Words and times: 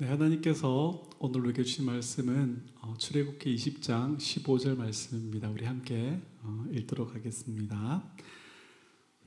네, 0.00 0.06
하나님께서 0.06 1.02
오늘 1.18 1.40
우리에게 1.40 1.64
주신 1.64 1.84
말씀은 1.84 2.62
어, 2.82 2.94
출애굽기 2.98 3.56
20장 3.56 4.16
15절 4.16 4.76
말씀입니다. 4.76 5.50
우리 5.50 5.64
함께 5.64 6.20
어, 6.40 6.64
읽도록 6.72 7.16
하겠습니다. 7.16 8.04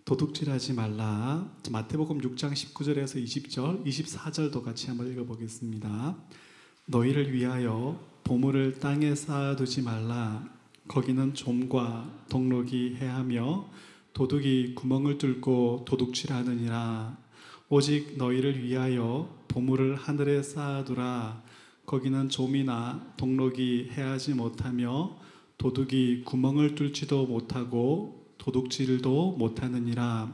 도둑질하지 0.05 0.71
말라. 0.71 1.53
마태복음 1.69 2.21
6장 2.21 2.53
19절에서 2.53 3.21
20절, 3.21 3.85
24절도 3.85 4.63
같이 4.63 4.87
한번 4.87 5.11
읽어보겠습니다. 5.11 6.15
너희를 6.85 7.33
위하여 7.33 8.01
보물을 8.23 8.79
땅에 8.79 9.13
쌓아두지 9.13 9.81
말라. 9.81 10.49
거기는 10.87 11.33
좀과 11.33 12.27
동록이 12.29 12.95
해하며 12.95 13.69
도둑이 14.13 14.75
구멍을 14.75 15.17
뚫고 15.17 15.83
도둑질하느니라. 15.85 17.17
오직 17.67 18.17
너희를 18.17 18.63
위하여 18.63 19.40
보물을 19.51 19.95
하늘에 19.95 20.41
쌓아두라. 20.41 21.43
거기는 21.85 22.29
좀이나 22.29 23.13
동록이 23.17 23.89
해하지 23.91 24.33
못하며 24.33 25.17
도둑이 25.57 26.23
구멍을 26.23 26.75
뚫지도 26.75 27.25
못하고 27.25 28.33
도둑질도 28.37 29.35
못하느니라. 29.37 30.33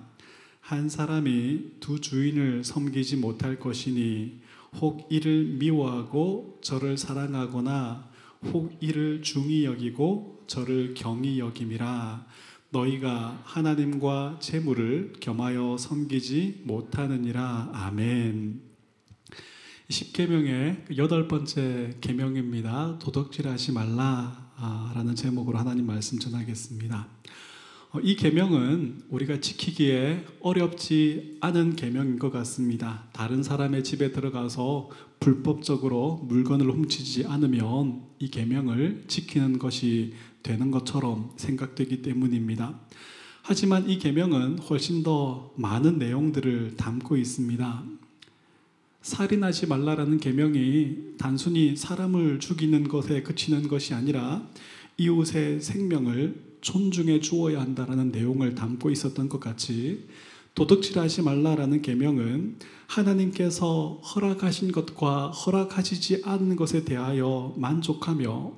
한 0.61 0.88
사람이 0.88 1.80
두 1.80 1.99
주인을 1.99 2.63
섬기지 2.63 3.17
못할 3.17 3.59
것이니 3.59 4.39
혹 4.80 5.08
이를 5.09 5.45
미워하고 5.45 6.59
저를 6.61 6.95
사랑하거나 6.97 8.09
혹 8.53 8.77
이를 8.81 9.23
중히 9.23 9.66
여기고 9.66 10.44
저를 10.45 10.94
경히 10.94 11.39
여김이라. 11.39 12.27
너희가 12.70 13.41
하나님과 13.45 14.38
재물을 14.39 15.13
겸하여 15.20 15.77
섬기지 15.77 16.61
못하느니라. 16.66 17.72
아멘. 17.73 18.66
십계명의 19.90 20.84
여덟 20.98 21.30
번째 21.30 21.95
계명입니다. 22.02 23.00
도덕질하지 23.00 23.72
말라라는 23.72 25.16
제목으로 25.16 25.58
하나님 25.58 25.86
말씀 25.86 26.20
전하겠습니다. 26.20 27.08
어, 27.92 28.00
이 28.02 28.17
계명은 28.17 29.03
우리가 29.09 29.39
지키기에 29.39 30.26
어렵지 30.42 31.38
않은 31.39 31.78
계명인 31.78 32.20
것 32.20 32.31
같습니다. 32.31 33.06
다른 33.14 33.44
사람의 33.44 33.86
집에 33.86 34.11
들어가서 34.11 34.89
불법적으로 35.22 36.17
물건을 36.28 36.70
훔치지 36.70 37.26
않으면 37.26 38.02
이 38.20 38.30
계명을 38.30 39.06
지키는 39.08 39.58
것이 39.58 40.14
되는 40.44 40.70
것처럼 40.70 41.31
생각되기 41.38 42.02
때문입니다. 42.02 42.78
하지만 43.42 43.89
이 43.89 44.00
계명은 44.00 44.59
훨씬 44.59 45.04
더 45.04 45.54
많은 45.56 45.98
내용들을 45.98 46.76
담고 46.76 47.16
있습니다. 47.16 47.86
살인하지 49.08 49.67
말라라는 49.67 50.19
계명이 50.19 51.16
단순히 51.17 51.77
사람을 51.77 52.39
죽이는 52.39 52.89
것에 52.89 53.23
그치는 53.23 53.69
것이 53.69 53.94
아니라 53.94 54.45
이웃의 54.97 55.61
생명을 55.61 56.36
존중해 56.59 57.22
주어야 57.22 57.61
한다라는 57.61 58.11
내용을 58.11 58.53
담고 58.53 58.91
있었던 58.91 59.30
것 59.30 59.39
같이 59.39 60.08
도둑질하지 60.55 61.22
말라라는 61.22 61.81
계명은 61.81 62.58
하나님께서 62.88 64.02
허락하신 64.14 64.73
것과 64.73 65.30
허락하시지 65.30 66.23
않는 66.25 66.58
것에 66.58 66.83
대하여 66.83 67.55
만족하며 67.58 68.52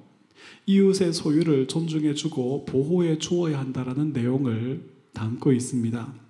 이웃의 0.65 1.13
소유를 1.13 1.67
존중해 1.67 2.15
주고 2.15 2.65
보호해 2.65 3.19
주어야 3.19 3.59
한다라는 3.59 4.13
내용을 4.13 4.81
담고 5.13 5.53
있습니다. 5.53 6.28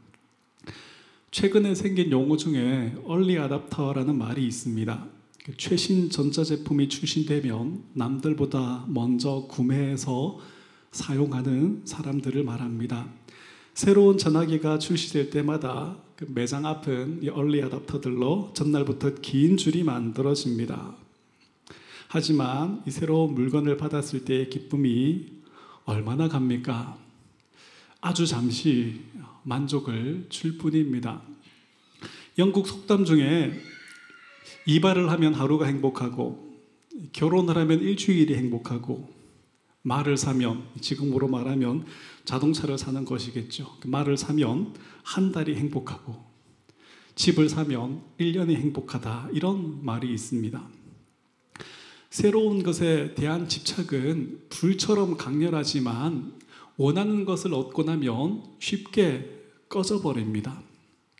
최근에 1.32 1.76
생긴 1.76 2.10
용어 2.10 2.38
중에 2.38 2.96
early 3.08 3.38
adapter라는 3.44 4.18
말이 4.18 4.48
있습니다. 4.48 5.06
그 5.46 5.58
최신 5.58 6.10
전자제품이 6.10 6.90
출시되면 6.90 7.84
남들보다 7.94 8.86
먼저 8.88 9.46
구매해서 9.48 10.40
사용하는 10.92 11.84
사람들을 11.86 12.44
말합니다. 12.44 13.08
새로운 13.76 14.18
전화기가 14.18 14.80
출시될 14.80 15.30
때마다 15.30 15.98
그 16.16 16.26
매장 16.34 16.66
앞은 16.66 17.20
이 17.22 17.28
early 17.28 17.64
adapter들로 17.64 18.52
전날부터 18.56 19.16
긴 19.22 19.56
줄이 19.56 19.84
만들어집니다. 19.84 20.96
하지만 22.08 22.82
이 22.88 22.92
새로운 22.92 23.36
물건을 23.36 23.78
받았을 23.78 24.26
때의 24.26 24.50
기쁨이 24.50 25.28
얼마나 25.86 26.28
갑니까? 26.28 26.98
아주 28.02 28.26
잠시 28.26 29.02
만족을 29.44 30.28
줄 30.30 30.58
뿐입니다. 30.58 31.22
영국 32.38 32.68
속담 32.68 33.06
중에 33.06 33.54
이발을 34.66 35.10
하면 35.12 35.34
하루가 35.34 35.66
행복하고 35.66 36.50
결혼을 37.14 37.58
하면 37.58 37.82
일주일이 37.82 38.36
행복하고 38.36 39.10
말을 39.82 40.18
사면 40.18 40.64
지금으로 40.82 41.28
말하면 41.28 41.86
자동차를 42.26 42.78
사는 42.78 43.04
것이겠죠. 43.06 43.78
그 43.80 43.88
말을 43.88 44.18
사면 44.18 44.74
한 45.04 45.32
달이 45.32 45.56
행복하고 45.56 46.30
집을 47.16 47.50
사면 47.50 48.02
1년이 48.20 48.56
행복하다. 48.56 49.30
이런 49.34 49.84
말이 49.84 50.12
있습니다. 50.14 50.62
새로운 52.10 52.64
것에 52.64 53.14
대한 53.16 53.48
집착은 53.48 54.46
불처럼 54.50 55.18
강렬하지만 55.18 56.34
원하는 56.80 57.26
것을 57.26 57.54
얻고 57.54 57.84
나면 57.84 58.42
쉽게 58.58 59.30
꺼져버립니다. 59.68 60.64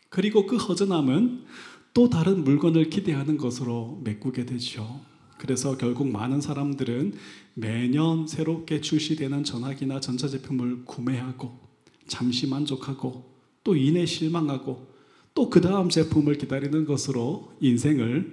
그리고 0.08 0.46
그 0.46 0.56
허전함은 0.56 1.44
또 1.92 2.08
다른 2.08 2.44
물건을 2.44 2.88
기대하는 2.88 3.36
것으로 3.36 4.00
메꾸게 4.02 4.46
되죠. 4.46 5.00
그래서 5.36 5.76
결국 5.76 6.08
많은 6.08 6.40
사람들은 6.40 7.12
매년 7.52 8.26
새롭게 8.26 8.80
출시되는 8.80 9.44
전화기나 9.44 10.00
전자제품을 10.00 10.86
구매하고 10.86 11.58
잠시 12.06 12.46
만족하고 12.46 13.30
또 13.62 13.76
이내 13.76 14.06
실망하고 14.06 14.88
또 15.34 15.50
그 15.50 15.60
다음 15.60 15.90
제품을 15.90 16.38
기다리는 16.38 16.86
것으로 16.86 17.52
인생을 17.60 18.32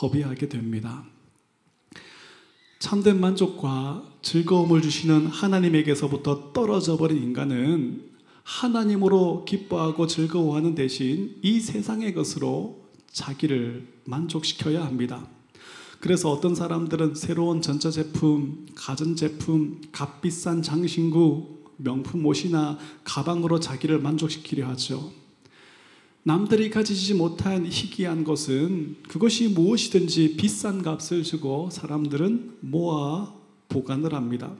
허비하게 0.00 0.48
됩니다. 0.48 1.04
참된 2.78 3.20
만족과 3.20 4.04
즐거움을 4.22 4.82
주시는 4.82 5.26
하나님에게서부터 5.26 6.52
떨어져 6.52 6.96
버린 6.96 7.22
인간은 7.22 8.08
하나님으로 8.44 9.44
기뻐하고 9.44 10.06
즐거워하는 10.06 10.74
대신 10.74 11.36
이 11.42 11.58
세상의 11.58 12.14
것으로 12.14 12.84
자기를 13.10 13.86
만족시켜야 14.04 14.84
합니다. 14.84 15.26
그래서 16.00 16.30
어떤 16.30 16.54
사람들은 16.54 17.16
새로운 17.16 17.60
전자제품, 17.60 18.66
가전제품, 18.76 19.80
값비싼 19.90 20.62
장신구, 20.62 21.58
명품 21.78 22.24
옷이나 22.26 22.78
가방으로 23.02 23.58
자기를 23.58 23.98
만족시키려 23.98 24.68
하죠. 24.68 25.10
남들이 26.28 26.68
가지지 26.68 27.14
못한 27.14 27.64
희귀한 27.64 28.22
것은 28.22 28.96
그것이 29.08 29.48
무엇이든지 29.48 30.36
비싼 30.36 30.82
값을 30.82 31.22
주고 31.22 31.70
사람들은 31.72 32.58
모아 32.60 33.32
보관을 33.70 34.12
합니다. 34.12 34.52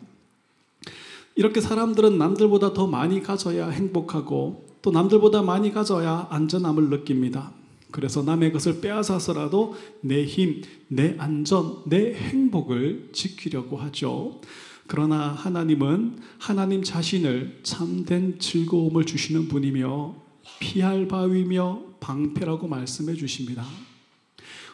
이렇게 1.35 1.61
사람들은 1.61 2.17
남들보다 2.17 2.73
더 2.73 2.87
많이 2.87 3.23
가져야 3.23 3.69
행복하고 3.69 4.67
또 4.81 4.91
남들보다 4.91 5.43
많이 5.43 5.71
가져야 5.71 6.29
안전함을 6.31 6.89
느낍니다. 6.89 7.53
그래서 7.91 8.23
남의 8.23 8.55
것을 8.55 8.81
빼앗아서라도 8.81 9.75
내 10.01 10.25
힘, 10.25 10.63
내 10.89 11.17
안전, 11.19 11.83
내 11.85 12.15
행복을 12.15 13.11
지키려고 13.13 13.77
하죠. 13.77 14.41
그러나 14.87 15.29
하나님은 15.29 16.19
하나님 16.39 16.83
자신을 16.83 17.61
참된 17.63 18.39
즐거움을 18.39 19.05
주시는 19.05 19.49
분이며 19.49 20.28
피할 20.59 21.09
바위며 21.09 21.83
방패라고 22.01 22.69
말씀해 22.69 23.15
주십니다. 23.15 23.65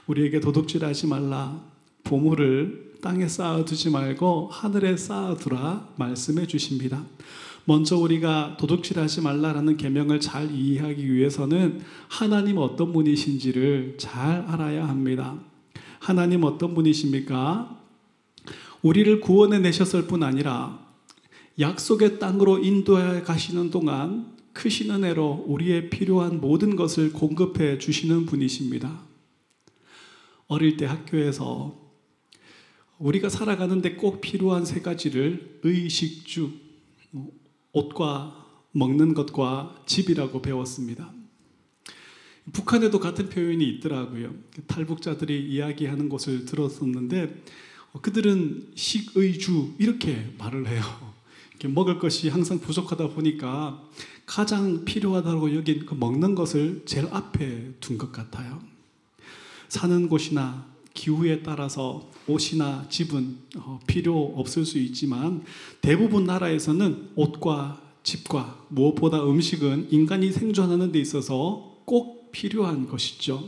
우리에게 0.06 0.40
도둑질하지 0.40 1.06
말라. 1.06 1.60
보물을 2.04 2.94
땅에 3.00 3.28
쌓아두지 3.28 3.91
말고 3.91 4.48
하늘에 4.50 4.97
쌓아두라 4.97 5.88
말씀해 5.97 6.47
주십니다. 6.47 7.04
먼저 7.66 7.97
우리가 7.97 8.56
도둑질하지 8.59 9.22
말라라는 9.22 9.76
계명을 9.76 10.21
잘 10.21 10.50
이해하기 10.50 11.12
위해서는 11.12 11.82
하나님 12.09 12.59
어떤 12.59 12.92
분이신지를 12.92 13.97
잘 13.98 14.44
알아야 14.47 14.86
합니다. 14.86 15.38
하나님 15.98 16.44
어떤 16.44 16.74
분이십니까? 16.74 17.78
우리를 18.82 19.20
구원해 19.20 19.59
내셨을 19.60 20.06
뿐 20.06 20.22
아니라 20.22 20.78
약속의 21.59 22.18
땅으로 22.18 22.59
인도해 22.59 23.22
가시는 23.22 23.70
동안 23.70 24.34
크신 24.54 24.91
은혜로 24.91 25.45
우리의 25.47 25.91
필요한 25.91 26.41
모든 26.41 26.77
것을 26.77 27.12
공급해 27.12 27.78
주시는 27.78 28.24
분이십니다. 28.24 29.03
어릴 30.47 30.77
때 30.77 30.86
학교에서 30.86 31.78
우리가 32.98 33.28
살아가는데 33.28 33.97
꼭 33.97 34.21
필요한 34.21 34.65
세 34.65 34.80
가지를 34.80 35.60
의식주, 35.62 36.53
옷과 37.72 38.45
먹는 38.72 39.15
것과 39.15 39.83
집이라고 39.86 40.41
배웠습니다. 40.41 41.12
북한에도 42.53 43.01
같은 43.01 43.28
표현이 43.28 43.65
있더라고요. 43.65 44.34
탈북자들이 44.66 45.48
이야기하는 45.51 46.09
것을 46.09 46.45
들었었는데 46.45 47.42
어, 47.92 48.01
그들은 48.01 48.72
식의주 48.74 49.74
이렇게 49.78 50.33
말을 50.39 50.68
해요. 50.68 50.83
먹을 51.66 51.98
것이 51.98 52.28
항상 52.28 52.59
부족하다 52.60 53.09
보니까 53.10 53.83
가장 54.26 54.84
필요하다고 54.84 55.54
여긴 55.54 55.84
그 55.86 55.94
먹는 55.94 56.34
것을 56.34 56.82
제일 56.86 57.09
앞에 57.10 57.74
둔 57.80 57.98
것 57.98 58.12
같아요. 58.12 58.60
사는 59.68 60.09
곳이나 60.09 60.66
기후에 60.94 61.42
따라서 61.42 62.09
옷이나 62.26 62.86
집은 62.88 63.36
어, 63.56 63.80
필요 63.86 64.34
없을 64.36 64.65
수 64.65 64.78
있지만 64.78 65.44
대부분 65.80 66.24
나라에서는 66.24 67.10
옷과 67.16 67.82
집과 68.03 68.66
무엇보다 68.68 69.24
음식은 69.24 69.88
인간이 69.91 70.30
생존하는 70.30 70.92
데 70.92 71.00
있어서 71.00 71.80
꼭 71.84 72.30
필요한 72.32 72.86
것이죠. 72.88 73.44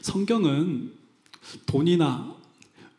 성경은 0.00 0.92
돈이나 1.66 2.34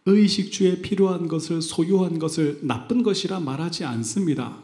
의식주에 0.05 0.81
필요한 0.81 1.27
것을 1.27 1.61
소유한 1.61 2.17
것을 2.17 2.59
나쁜 2.61 3.03
것이라 3.03 3.41
말하지 3.41 3.83
않습니다. 3.83 4.57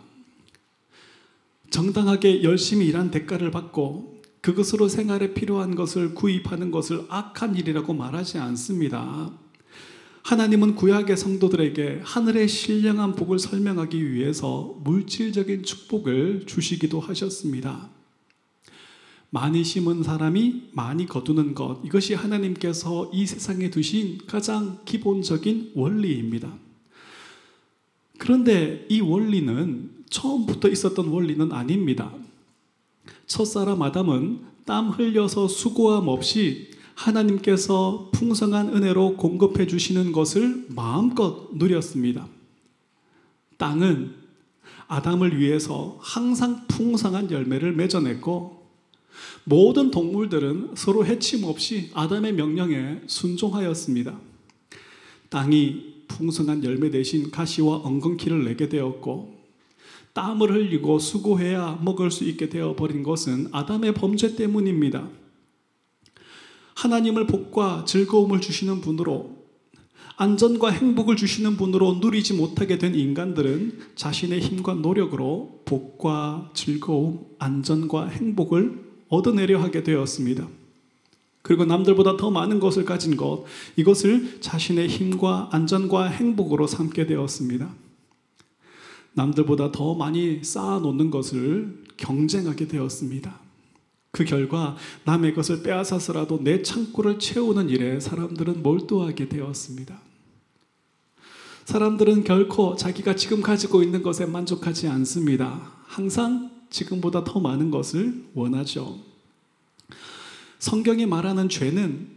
정당하게 1.74 2.44
열심히 2.44 2.86
일한 2.86 3.10
대가를 3.10 3.50
받고 3.50 4.22
그것으로 4.42 4.88
생활에 4.88 5.34
필요한 5.34 5.74
것을 5.74 6.14
구입하는 6.14 6.70
것을 6.70 7.04
악한 7.10 7.56
일이라고 7.56 7.96
말하지 7.96 8.38
않습니다. 8.38 9.31
하나님은 10.22 10.75
구약의 10.75 11.18
성도들에게 11.18 12.02
하늘의 12.04 12.48
신령한 12.48 13.16
복을 13.16 13.40
설명하기 13.40 14.12
위해서 14.12 14.80
물질적인 14.84 15.64
축복을 15.64 16.44
주시기도 16.46 17.00
하셨습니다. 17.00 17.90
많이 19.31 19.64
심은 19.64 20.04
사람이 20.04 20.70
많이 20.74 21.08
거두는 21.08 21.56
것. 21.56 21.81
이것이 21.84 22.14
하나님께서 22.14 23.10
이 23.12 23.25
세상에 23.25 23.72
두신 23.72 24.20
가장 24.28 24.78
기본적인 24.86 25.72
원리입니다. 25.74 26.56
그런데 28.20 28.86
이 28.90 29.02
원리는 29.02 30.03
처음부터 30.13 30.69
있었던 30.69 31.07
원리는 31.07 31.51
아닙니다. 31.51 32.13
첫사람 33.25 33.81
아담은 33.81 34.42
땀 34.63 34.89
흘려서 34.89 35.48
수고함 35.48 36.07
없이 36.07 36.69
하나님께서 36.94 38.12
풍성한 38.13 38.75
은혜로 38.75 39.18
공급해 39.18 39.65
주시는 39.65 40.12
것을 40.12 40.68
마음껏 40.69 41.50
누렸습니다. 41.54 42.27
땅은 43.57 44.13
아담을 44.88 45.39
위해서 45.39 45.98
항상 46.00 46.68
풍성한 46.68 47.31
열매를 47.31 47.74
맺어냈고 47.74 48.63
모든 49.44 49.89
동물들은 49.89 50.74
서로 50.75 51.06
해침 51.06 51.44
없이 51.44 51.89
아담의 51.94 52.33
명령에 52.33 53.01
순종하였습니다. 53.07 54.15
땅이 55.30 55.94
풍성한 56.07 56.63
열매 56.63 56.92
대신 56.92 57.31
가시와 57.31 57.77
엉겅퀴를 57.77 58.44
내게 58.44 58.69
되었고 58.69 59.33
땀을 60.13 60.51
흘리고 60.51 61.00
수고해야 61.00 61.80
먹을 61.81 62.12
수 62.12 62.24
있게 62.24 62.50
되어 62.50 62.75
버린 62.75 63.04
것은 63.04 63.50
아담의 63.51 63.94
범죄 63.95 64.36
때문입니다. 64.36 65.07
하나님을 66.75 67.27
복과 67.27 67.86
즐거움을 67.86 68.42
주시는 68.42 68.81
분으로 68.81 69.44
안전과 70.15 70.69
행복을 70.69 71.15
주시는 71.15 71.57
분으로 71.57 71.95
누리지 71.95 72.36
못하게 72.36 72.77
된 72.77 72.94
인간들은 72.94 73.80
자신의 73.95 74.42
힘과 74.42 74.75
노력으로 74.75 75.62
복과 75.65 76.51
즐거움, 76.54 77.25
안전과 77.39 78.10
행복을 78.10 78.83
얻어내려 79.10 79.60
하게 79.62 79.83
되었습니다. 79.83 80.48
그리고 81.42 81.65
남들보다 81.65 82.18
더 82.18 82.31
많은 82.31 82.60
것을 82.60 82.86
가진 82.86 83.18
것, 83.18 83.44
이것을 83.75 84.39
자신의 84.39 84.88
힘과 84.88 85.50
안전과 85.51 86.06
행복으로 86.06 86.68
삼게 86.68 87.07
되었습니다. 87.07 87.83
남들보다 89.13 89.71
더 89.71 89.94
많이 89.95 90.44
쌓아놓는 90.44 91.12
것을 91.12 91.83
경쟁하게 91.98 92.68
되었습니다. 92.68 93.39
그 94.12 94.25
결과 94.25 94.75
남의 95.06 95.33
것을 95.33 95.63
빼앗아서라도 95.63 96.44
내 96.44 96.62
창고를 96.62 97.18
채우는 97.19 97.69
일에 97.69 98.00
사람들은 98.00 98.62
몰두하게 98.62 99.30
되었습니다. 99.30 100.00
사람들은 101.65 102.24
결코 102.24 102.75
자기가 102.75 103.15
지금 103.15 103.42
가지고 103.42 103.81
있는 103.81 104.04
것에 104.04 104.25
만족하지 104.25 104.88
않습니다. 104.88 105.71
항상 105.86 106.51
지금보다 106.69 107.24
더 107.24 107.39
많은 107.39 107.71
것을 107.71 108.25
원하죠. 108.33 109.00
성경이 110.60 111.06
말하는 111.06 111.50
죄는 111.50 112.07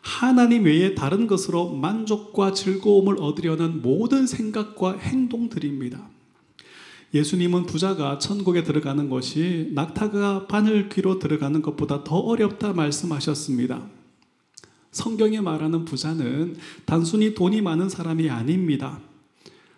하나님 0.00 0.64
외에 0.64 0.94
다른 0.94 1.26
것으로 1.26 1.74
만족과 1.74 2.52
즐거움을 2.52 3.16
얻으려는 3.20 3.82
모든 3.82 4.26
생각과 4.26 4.98
행동들입니다. 4.98 6.17
예수님은 7.14 7.66
부자가 7.66 8.18
천국에 8.18 8.62
들어가는 8.64 9.08
것이 9.08 9.70
낙타가 9.72 10.46
바늘 10.46 10.88
귀로 10.88 11.18
들어가는 11.18 11.62
것보다 11.62 12.04
더 12.04 12.16
어렵다 12.16 12.74
말씀하셨습니다. 12.74 13.86
성경에 14.90 15.40
말하는 15.40 15.84
부자는 15.84 16.56
단순히 16.84 17.34
돈이 17.34 17.62
많은 17.62 17.88
사람이 17.88 18.28
아닙니다. 18.28 19.00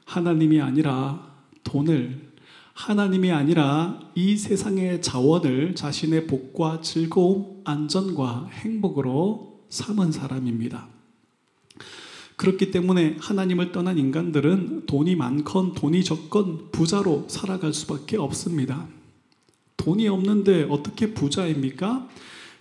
하나님이 0.05 0.61
아니라 0.61 1.31
돈을 1.63 2.31
하나님이 2.73 3.31
아니라 3.31 4.01
이 4.15 4.37
세상의 4.37 5.03
자원을 5.03 5.75
자신의 5.75 6.27
복과 6.27 6.81
즐거움, 6.81 7.61
안전과 7.65 8.49
행복으로 8.53 9.61
삼은 9.69 10.13
사람입니다. 10.13 10.89
그렇기 12.41 12.71
때문에 12.71 13.19
하나님을 13.21 13.71
떠난 13.71 13.99
인간들은 13.99 14.87
돈이 14.87 15.15
많건 15.15 15.75
돈이 15.75 16.03
적건 16.03 16.71
부자로 16.73 17.27
살아갈 17.29 17.75
수밖에 17.75 18.17
없습니다. 18.17 18.89
돈이 19.77 20.09
없는데 20.09 20.67
어떻게 20.71 21.13
부자입니까? 21.13 22.09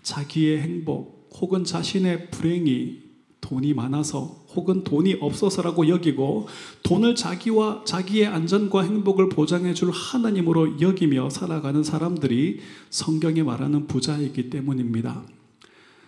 자기의 0.03 0.59
행복 0.59 1.29
혹은 1.39 1.63
자신의 1.63 2.29
불행이 2.29 3.03
돈이 3.39 3.73
많아서 3.73 4.43
혹은 4.53 4.83
돈이 4.83 5.15
없어서라고 5.21 5.87
여기고 5.87 6.49
돈을 6.83 7.15
자기와 7.15 7.83
자기의 7.85 8.27
안전과 8.27 8.83
행복을 8.83 9.29
보장해 9.29 9.73
줄 9.73 9.91
하나님으로 9.91 10.81
여기며 10.81 11.29
살아가는 11.29 11.83
사람들이 11.85 12.59
성경에 12.89 13.43
말하는 13.43 13.87
부자이기 13.87 14.49
때문입니다. 14.49 15.23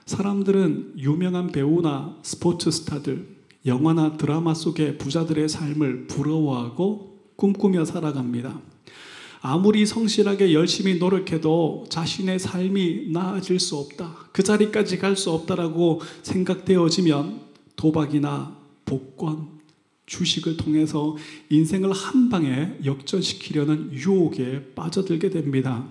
사람들은 0.08 0.96
유명한 0.98 1.54
배우나 1.54 2.18
스포츠 2.22 2.70
스타들, 2.70 3.41
영화나 3.66 4.18
드라마 4.18 4.54
속의 4.54 4.98
부자들의 4.98 5.48
삶을 5.50 6.08
부러워하고 6.08 7.20
꿈꾸며 7.36 7.86
살아갑니다. 7.86 8.60
아무리 9.42 9.86
성실하게 9.86 10.54
열심히 10.54 11.00
노력해도 11.00 11.86
자신의 11.90 12.38
삶이 12.40 13.08
나아질 13.12 13.60
수 13.60 13.76
없다. 13.78 14.16
그 14.32 14.44
자리까지 14.44 15.00
갈 15.00 15.16
수 15.16 15.32
없다라고 15.32 16.02
생각되어지면 16.22 17.42
도박이나 17.76 18.56
복권, 18.86 19.60
주식을 20.06 20.58
통해서 20.58 21.16
인생을 21.50 21.92
한 21.92 22.30
방에 22.30 22.78
역전시키려는 22.86 23.94
유혹에 23.94 24.74
빠져들게 24.76 25.30
됩니다. 25.32 25.88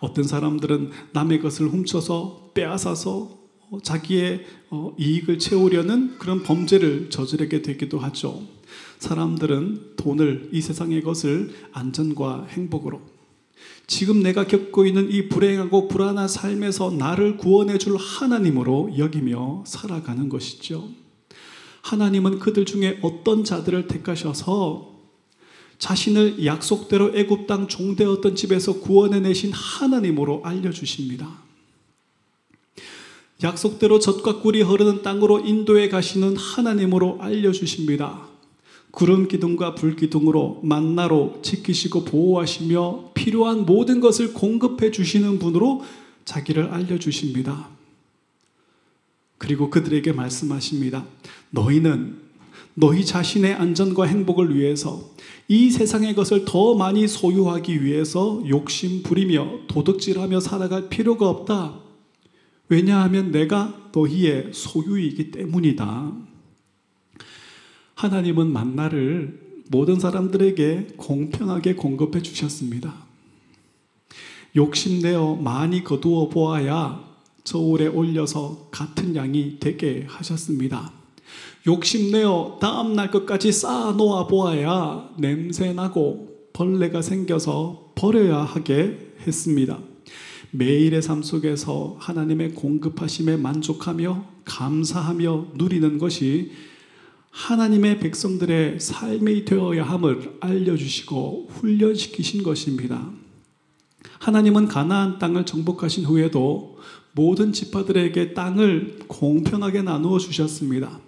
어떤 0.00 0.24
사람들은 0.24 0.90
남의 1.12 1.40
것을 1.40 1.68
훔쳐서 1.68 2.52
빼앗아서 2.54 3.43
자기의 3.82 4.44
어, 4.70 4.94
이익을 4.98 5.38
채우려는 5.38 6.18
그런 6.18 6.42
범죄를 6.42 7.10
저지르게 7.10 7.62
되기도 7.62 7.98
하죠. 7.98 8.42
사람들은 8.98 9.96
돈을 9.96 10.50
이 10.52 10.60
세상의 10.60 11.02
것을 11.02 11.54
안전과 11.72 12.46
행복으로 12.50 13.00
지금 13.86 14.22
내가 14.22 14.46
겪고 14.46 14.86
있는 14.86 15.10
이 15.10 15.28
불행하고 15.28 15.88
불안한 15.88 16.28
삶에서 16.28 16.90
나를 16.90 17.36
구원해 17.36 17.78
줄 17.78 17.96
하나님으로 17.96 18.96
여기며 18.96 19.64
살아가는 19.66 20.28
것이죠. 20.28 20.88
하나님은 21.82 22.38
그들 22.38 22.64
중에 22.64 22.98
어떤 23.02 23.44
자들을 23.44 23.88
택하셔서 23.88 24.94
자신을 25.78 26.46
약속대로 26.46 27.14
애굽 27.14 27.46
땅 27.46 27.68
종되었던 27.68 28.36
집에서 28.36 28.80
구원해 28.80 29.20
내신 29.20 29.52
하나님으로 29.52 30.40
알려 30.44 30.70
주십니다. 30.70 31.43
약속대로 33.42 33.98
젖과 33.98 34.40
꿀이 34.40 34.62
흐르는 34.62 35.02
땅으로 35.02 35.40
인도해 35.40 35.88
가시는 35.88 36.36
하나님으로 36.36 37.18
알려 37.20 37.52
주십니다. 37.52 38.28
구름 38.90 39.26
기둥과 39.26 39.74
불 39.74 39.96
기둥으로 39.96 40.60
만나로 40.62 41.40
지키시고 41.42 42.04
보호하시며 42.04 43.10
필요한 43.14 43.66
모든 43.66 44.00
것을 44.00 44.32
공급해 44.32 44.92
주시는 44.92 45.40
분으로 45.40 45.82
자기를 46.24 46.68
알려 46.68 46.98
주십니다. 46.98 47.68
그리고 49.36 49.68
그들에게 49.68 50.12
말씀하십니다. 50.12 51.04
너희는 51.50 52.22
너희 52.74 53.04
자신의 53.04 53.54
안전과 53.54 54.04
행복을 54.04 54.56
위해서 54.56 55.10
이 55.48 55.70
세상의 55.70 56.14
것을 56.14 56.44
더 56.44 56.74
많이 56.74 57.06
소유하기 57.06 57.84
위해서 57.84 58.42
욕심 58.48 59.02
부리며 59.02 59.66
도둑질하며 59.68 60.40
살아갈 60.40 60.88
필요가 60.88 61.28
없다. 61.28 61.83
왜냐하면 62.68 63.30
내가 63.30 63.90
너희의 63.94 64.50
소유이기 64.52 65.30
때문이다. 65.30 66.12
하나님은 67.94 68.52
만나를 68.52 69.40
모든 69.70 69.98
사람들에게 69.98 70.94
공평하게 70.96 71.74
공급해 71.74 72.22
주셨습니다. 72.22 72.94
욕심내어 74.56 75.36
많이 75.36 75.82
거두어 75.82 76.28
보아야 76.28 77.02
저울에 77.44 77.86
올려서 77.86 78.68
같은 78.70 79.16
양이 79.16 79.58
되게 79.58 80.06
하셨습니다. 80.08 80.92
욕심내어 81.66 82.58
다음날 82.60 83.10
것까지 83.10 83.52
쌓아 83.52 83.92
놓아 83.92 84.26
보아야 84.26 85.10
냄새나고 85.18 86.50
벌레가 86.52 87.02
생겨서 87.02 87.92
버려야 87.94 88.38
하게 88.38 89.14
했습니다. 89.26 89.78
매일의 90.56 91.02
삶 91.02 91.24
속에서 91.24 91.96
하나님의 91.98 92.54
공급하심에 92.54 93.36
만족하며 93.36 94.24
감사하며 94.44 95.48
누리는 95.54 95.98
것이 95.98 96.52
하나님의 97.30 97.98
백성들의 97.98 98.78
삶이 98.78 99.46
되어야 99.46 99.82
함을 99.82 100.36
알려주시고 100.38 101.48
훈련시키신 101.50 102.44
것입니다. 102.44 103.10
하나님은 104.20 104.68
가나안 104.68 105.18
땅을 105.18 105.44
정복하신 105.44 106.04
후에도 106.04 106.78
모든 107.12 107.52
지파들에게 107.52 108.34
땅을 108.34 109.00
공평하게 109.08 109.82
나누어 109.82 110.20
주셨습니다. 110.20 111.00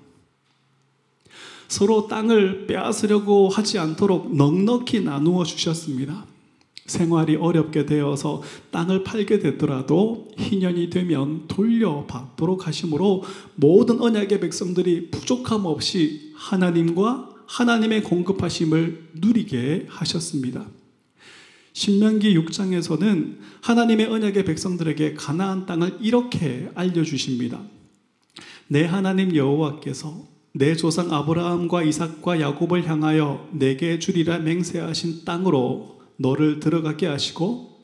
서로 1.69 2.09
땅을 2.09 2.67
빼앗으려고 2.67 3.49
하지 3.49 3.79
않도록 3.79 4.35
넉넉히 4.35 5.03
나누어 5.05 5.45
주셨습니다. 5.45 6.27
생활이 6.87 7.37
어렵게 7.37 7.87
되어서 7.87 8.43
땅을 8.71 9.05
팔게 9.05 9.39
되더라도 9.39 10.29
희년이 10.39 10.91
되면 10.91 11.47
돌려받도록 11.49 12.67
하심으로 12.67 13.25
모든 13.57 14.01
언약의 14.01 14.41
백성들이 14.41 15.11
부족함 15.11 15.67
없이 15.67 16.33
하나님과 16.35 17.31
하나님의 17.47 18.03
공급하심을 18.03 19.11
누리게 19.15 19.87
하셨습니다. 19.89 20.67
신명기 21.73 22.37
6장에서는 22.39 23.37
하나님의 23.61 24.07
언약의 24.07 24.45
백성들에게 24.45 25.15
가나안 25.15 25.67
땅을 25.67 25.99
이렇게 26.01 26.71
알려 26.75 27.05
주십니다. 27.05 27.61
내 28.69 28.85
하나님 28.85 29.37
여호와께서 29.37 30.27
내 30.53 30.75
조상 30.75 31.13
아브라함과 31.13 31.83
이삭과 31.83 32.41
야곱을 32.41 32.89
향하여 32.89 33.47
내게 33.53 33.99
주리라 33.99 34.39
맹세하신 34.39 35.27
땅으로 35.27 35.96
너를 36.17 36.61
들어가게 36.61 37.07
하시고 37.07 37.81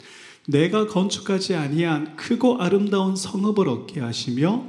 내가 0.48 0.86
건축하지 0.86 1.54
아니한 1.54 2.16
크고 2.16 2.58
아름다운 2.58 3.14
성읍을 3.14 3.68
얻게 3.68 4.00
하시며 4.00 4.64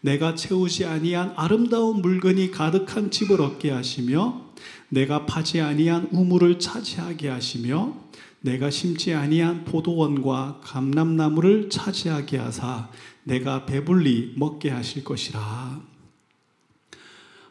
내가 0.00 0.34
채우지 0.34 0.84
아니한 0.84 1.34
아름다운 1.36 2.00
물건이 2.00 2.50
가득한 2.50 3.10
집을 3.10 3.40
얻게 3.40 3.70
하시며 3.70 4.48
내가 4.88 5.26
파지 5.26 5.60
아니한 5.60 6.08
우물을 6.12 6.58
차지하게 6.58 7.28
하시며 7.28 7.94
내가 8.40 8.70
심지 8.70 9.12
아니한 9.12 9.64
포도원과 9.64 10.60
감람나무를 10.62 11.70
차지하게 11.70 12.38
하사 12.38 12.88
내가 13.24 13.66
배불리 13.66 14.34
먹게 14.36 14.70
하실 14.70 15.04
것이라. 15.04 15.80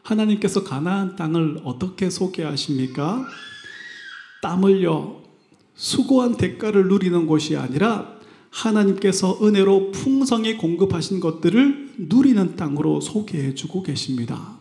하나님께서 0.02 0.64
가나안 0.64 1.16
땅을 1.16 1.60
어떻게 1.64 2.08
소개하십니까? 2.08 3.26
땀 4.40 4.64
흘려 4.64 5.27
수고한 5.78 6.36
대가를 6.36 6.88
누리는 6.88 7.28
곳이 7.28 7.56
아니라 7.56 8.18
하나님께서 8.50 9.38
은혜로 9.40 9.92
풍성히 9.92 10.56
공급하신 10.56 11.20
것들을 11.20 11.94
누리는 11.98 12.56
땅으로 12.56 13.00
소개해 13.00 13.54
주고 13.54 13.84
계십니다. 13.84 14.58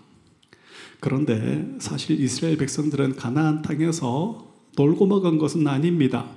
그런데 1.00 1.76
사실 1.80 2.22
이스라엘 2.22 2.58
백성들은 2.58 3.16
가나안 3.16 3.64
땅에서 3.64 4.54
놀고 4.76 5.08
먹은 5.08 5.40
것은 5.40 5.68
아닙니다. 5.68 6.30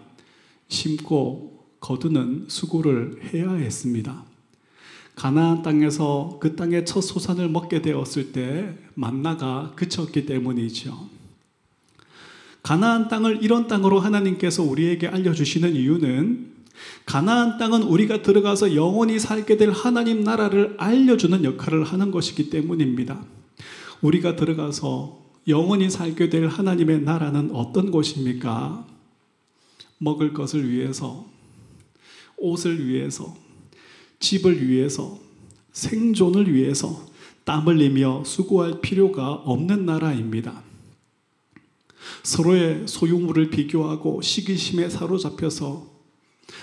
심고 0.68 1.66
거두는 1.80 2.46
수고를 2.48 3.20
해야 3.34 3.52
했습니다. 3.52 4.24
가나안 5.14 5.62
땅에서 5.62 6.38
그 6.40 6.56
땅의 6.56 6.86
첫 6.86 7.02
소산을 7.02 7.50
먹게 7.50 7.82
되었을 7.82 8.32
때 8.32 8.78
만나가 8.94 9.74
그쳤기 9.76 10.24
때문이죠. 10.24 11.19
가나안 12.62 13.08
땅을 13.08 13.42
이런 13.42 13.66
땅으로 13.68 14.00
하나님께서 14.00 14.62
우리에게 14.62 15.08
알려주시는 15.08 15.74
이유는 15.76 16.50
가나안 17.06 17.58
땅은 17.58 17.82
우리가 17.82 18.22
들어가서 18.22 18.74
영원히 18.74 19.18
살게 19.18 19.56
될 19.56 19.70
하나님 19.70 20.22
나라를 20.22 20.76
알려주는 20.78 21.44
역할을 21.44 21.84
하는 21.84 22.10
것이기 22.10 22.50
때문입니다. 22.50 23.24
우리가 24.02 24.36
들어가서 24.36 25.20
영원히 25.48 25.90
살게 25.90 26.28
될 26.30 26.48
하나님의 26.48 27.02
나라는 27.02 27.50
어떤 27.52 27.90
곳입니까? 27.90 28.86
먹을 29.98 30.32
것을 30.32 30.70
위해서, 30.70 31.26
옷을 32.38 32.86
위해서, 32.86 33.36
집을 34.18 34.66
위해서, 34.68 35.18
생존을 35.72 36.52
위해서 36.54 37.06
땀 37.44 37.66
흘리며 37.66 38.24
수고할 38.24 38.80
필요가 38.80 39.32
없는 39.32 39.84
나라입니다. 39.86 40.69
서로의 42.22 42.82
소유물을 42.86 43.50
비교하고 43.50 44.22
시기심에 44.22 44.88
사로잡혀서 44.88 45.88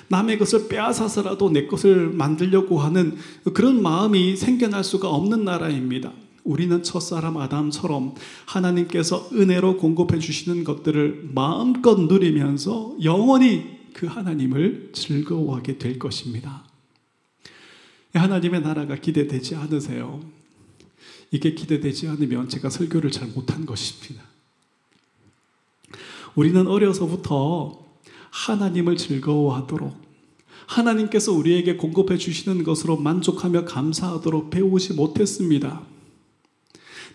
남의 0.09 0.37
것을 0.39 0.67
빼앗아서라도 0.67 1.49
내 1.49 1.67
것을 1.67 2.09
만들려고 2.09 2.79
하는 2.79 3.17
그런 3.53 3.81
마음이 3.81 4.35
생겨날 4.35 4.83
수가 4.83 5.09
없는 5.09 5.45
나라입니다. 5.45 6.13
우리는 6.43 6.81
첫사람 6.81 7.37
아담처럼 7.37 8.15
하나님께서 8.45 9.29
은혜로 9.33 9.77
공급해 9.77 10.17
주시는 10.19 10.63
것들을 10.63 11.29
마음껏 11.33 11.99
누리면서 11.99 12.95
영원히 13.03 13.77
그 13.93 14.07
하나님을 14.07 14.91
즐거워하게 14.93 15.77
될 15.77 15.99
것입니다. 15.99 16.63
하나님의 18.13 18.61
나라가 18.61 18.95
기대되지 18.95 19.55
않으세요? 19.55 20.21
이게 21.31 21.53
기대되지 21.53 22.07
않으면 22.07 22.47
제가 22.47 22.69
설교를 22.69 23.11
잘 23.11 23.27
못한 23.27 23.65
것입니다. 23.65 24.23
우리는 26.37 26.67
어려서부터 26.67 27.83
하나님을 28.29 28.95
즐거워하도록 28.95 29.91
하나님께서 30.67 31.33
우리에게 31.33 31.77
공급해 31.77 32.15
주시는 32.17 32.63
것으로 32.63 32.95
만족하며 32.95 33.65
감사하도록 33.65 34.51
배우지 34.51 34.93
못했습니다. 34.93 35.81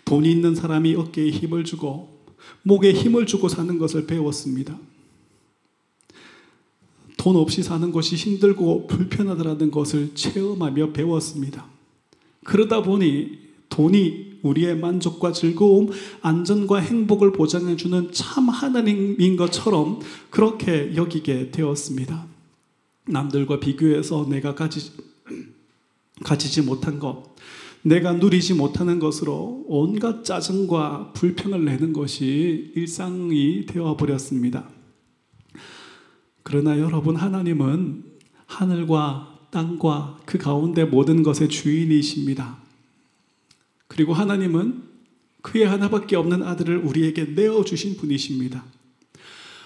돈이 0.05 0.29
있는 0.29 0.57
사람이 0.57 0.97
어깨에 0.97 1.31
힘을 1.31 1.63
주고 1.63 2.25
목에 2.65 2.93
힘을 2.93 3.27
주고 3.27 3.49
사는 3.49 3.79
것을 3.79 4.09
배웠습니다. 4.09 4.77
돈 7.17 7.37
없이 7.37 7.63
사는 7.63 7.93
것이 7.93 8.17
힘들고 8.17 8.89
불편하다는 8.89 9.71
것을 9.71 10.17
체험하며 10.17 10.93
배웠습니다. 10.93 11.67
그러다 12.43 12.83
보니 12.83 13.39
돈이 13.73 14.41
우리의 14.43 14.77
만족과 14.77 15.33
즐거움, 15.33 15.89
안전과 16.21 16.79
행복을 16.79 17.33
보장해주는 17.33 18.13
참 18.13 18.49
하나님인 18.49 19.37
것처럼 19.37 20.01
그렇게 20.31 20.95
여기게 20.95 21.51
되었습니다. 21.51 22.27
남들과 23.09 23.61
비교해서 23.61 24.29
내가 24.29 24.55
가지, 24.55 24.93
가지지 26.23 26.61
못한 26.63 26.99
것, 26.99 27.35
내가 27.83 28.13
누리지 28.13 28.55
못하는 28.55 28.99
것으로 28.99 29.65
온갖 29.67 30.25
짜증과 30.25 31.13
불평을 31.15 31.65
내는 31.65 31.93
것이 31.93 32.73
일상이 32.77 33.65
되어버렸습니다. 33.67 34.69
그러나 36.43 36.79
여러분, 36.79 37.17
하나님은 37.17 38.05
하늘과 38.47 39.49
땅과 39.51 40.21
그 40.27 40.39
가운데 40.39 40.85
모든 40.85 41.23
것의 41.23 41.49
주인이십니다. 41.49 42.62
그리고 43.93 44.15
하나님은 44.15 44.85
그의 45.43 45.67
하나밖에 45.67 46.17
없는 46.17 46.43
아들을 46.43 46.79
우리에게 46.79 47.25
내어주신 47.25 47.99
분이십니다. 47.99 48.65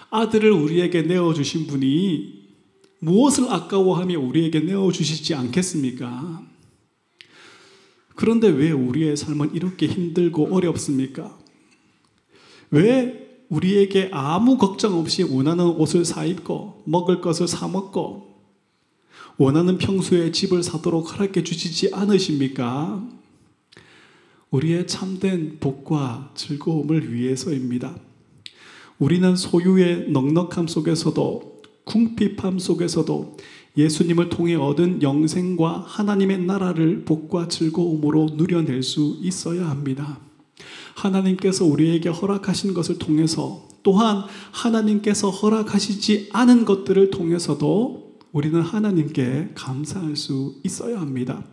아들을 0.09 0.51
우리에게 0.51 1.03
내어주신 1.03 1.67
분이 1.67 2.47
무엇을 2.99 3.49
아까워하며 3.49 4.19
우리에게 4.19 4.59
내어주시지 4.59 5.33
않겠습니까? 5.33 6.45
그런데 8.15 8.49
왜 8.49 8.71
우리의 8.71 9.15
삶은 9.15 9.55
이렇게 9.55 9.87
힘들고 9.87 10.53
어렵습니까? 10.53 11.37
왜 12.71 13.45
우리에게 13.47 14.09
아무 14.11 14.57
걱정 14.57 14.99
없이 14.99 15.23
원하는 15.23 15.63
옷을 15.63 16.03
사 16.03 16.25
입고 16.25 16.83
먹을 16.85 17.21
것을 17.21 17.47
사 17.47 17.69
먹고 17.69 18.41
원하는 19.37 19.77
평소에 19.77 20.33
집을 20.33 20.63
사도록 20.63 21.13
허락해 21.13 21.43
주시지 21.43 21.91
않으십니까? 21.93 23.16
우리의 24.51 24.87
참된 24.87 25.57
복과 25.59 26.31
즐거움을 26.35 27.13
위해서입니다. 27.13 27.95
우리는 28.99 29.35
소유의 29.35 30.09
넉넉함 30.11 30.67
속에서도 30.67 31.61
궁핍함 31.83 32.59
속에서도 32.59 33.37
예수님을 33.77 34.29
통해 34.29 34.55
얻은 34.55 35.03
영생과 35.03 35.85
하나님의 35.87 36.39
나라를 36.39 37.05
복과 37.05 37.47
즐거움으로 37.47 38.29
누려낼 38.33 38.81
수 38.81 39.17
있어야 39.21 39.69
합니다. 39.69 40.19
하나님께서 40.95 41.63
우리에게 41.65 42.09
허락하신 42.09 42.73
것을 42.73 42.97
통해서 42.97 43.67
또한 43.83 44.23
하나님께서 44.51 45.29
허락하시지 45.29 46.29
않은 46.33 46.65
것들을 46.65 47.11
통해서도 47.11 48.17
우리는 48.31 48.59
하나님께 48.61 49.51
감사할 49.53 50.15
수 50.15 50.55
있어야 50.63 50.99
합니다. 50.99 51.43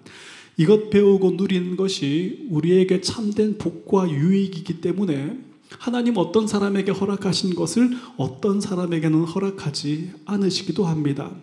이것 0.56 0.90
배우고 0.90 1.32
누리는 1.32 1.76
것이 1.76 2.46
우리에게 2.50 3.00
참된 3.00 3.58
복과 3.58 4.10
유익이기 4.10 4.80
때문에 4.80 5.38
하나님 5.78 6.16
어떤 6.16 6.46
사람에게 6.46 6.92
허락하신 6.92 7.54
것을 7.54 7.90
어떤 8.16 8.60
사람에게는 8.60 9.24
허락하지 9.24 10.12
않으시기도 10.24 10.84
합니다. 10.84 11.34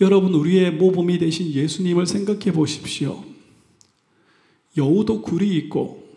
여러분, 0.00 0.34
우리의 0.34 0.72
모범이 0.72 1.18
되신 1.18 1.52
예수님을 1.52 2.06
생각해 2.06 2.52
보십시오. 2.52 3.22
여우도 4.76 5.22
굴이 5.22 5.56
있고, 5.56 6.08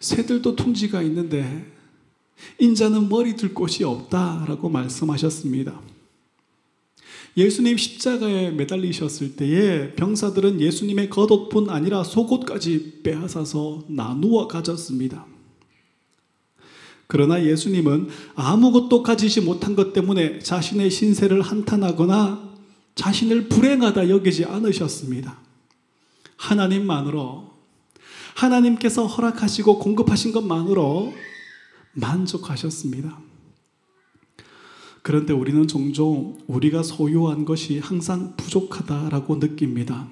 새들도 0.00 0.54
둥지가 0.56 1.02
있는데, 1.02 1.66
인자는 2.60 3.08
머리 3.08 3.34
둘 3.34 3.54
곳이 3.54 3.82
없다라고 3.82 4.68
말씀하셨습니다. 4.68 5.80
예수님 7.36 7.76
십자가에 7.76 8.50
매달리셨을 8.50 9.36
때에 9.36 9.94
병사들은 9.94 10.60
예수님의 10.60 11.10
겉옷뿐 11.10 11.70
아니라 11.70 12.02
속옷까지 12.02 13.00
빼앗아서 13.02 13.84
나누어 13.88 14.48
가졌습니다. 14.48 15.26
그러나 17.06 17.42
예수님은 17.42 18.08
아무것도 18.34 19.02
가지지 19.02 19.40
못한 19.40 19.74
것 19.74 19.92
때문에 19.92 20.40
자신의 20.40 20.90
신세를 20.90 21.40
한탄하거나 21.40 22.48
자신을 22.94 23.48
불행하다 23.48 24.10
여기지 24.10 24.44
않으셨습니다. 24.44 25.38
하나님만으로 26.36 27.50
하나님께서 28.34 29.06
허락하시고 29.06 29.78
공급하신 29.78 30.32
것만으로 30.32 31.14
만족하셨습니다. 31.92 33.27
그런데 35.08 35.32
우리는 35.32 35.66
종종 35.66 36.36
우리가 36.48 36.82
소유한 36.82 37.46
것이 37.46 37.78
항상 37.78 38.36
부족하다라고 38.36 39.36
느낍니다. 39.36 40.06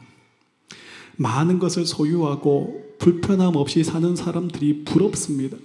많은 1.19 1.59
것을 1.59 1.85
소유하고 1.85 2.95
불편함 2.99 3.57
없이 3.57 3.85
사는 3.85 4.17
사람들이 4.17 4.85
부럽습니다. 4.87 5.59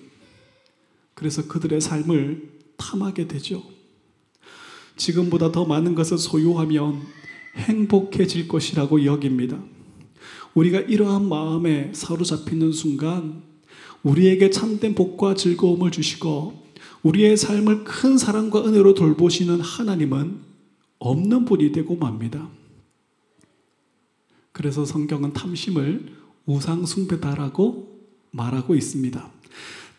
그래서 1.13 1.47
그들의 1.47 1.79
삶을 1.79 2.49
탐하게 2.75 3.29
되죠. 3.29 3.63
지금보다 4.97 5.53
더 5.53 5.63
많은 5.63 5.95
것을 5.95 6.17
소유하면 6.17 6.99
행복해질 7.55 8.49
것이라고 8.49 9.05
여깁니다. 9.05 9.63
우리가 10.55 10.81
이러한 10.81 11.29
마음에 11.29 11.91
사로잡히는 11.93 12.73
순간 12.73 13.43
우리에게 14.03 14.49
참된 14.49 14.93
복과 14.93 15.35
즐거움을 15.35 15.91
주시고 15.91 16.60
우리의 17.03 17.37
삶을 17.37 17.83
큰 17.83 18.17
사랑과 18.17 18.65
은혜로 18.65 18.93
돌보시는 18.93 19.59
하나님은 19.59 20.39
없는 20.99 21.45
분이 21.45 21.71
되고 21.71 21.95
맙니다. 21.95 22.47
그래서 24.51 24.85
성경은 24.85 25.33
탐심을 25.33 26.13
우상숭배다라고 26.45 27.99
말하고 28.31 28.75
있습니다. 28.75 29.31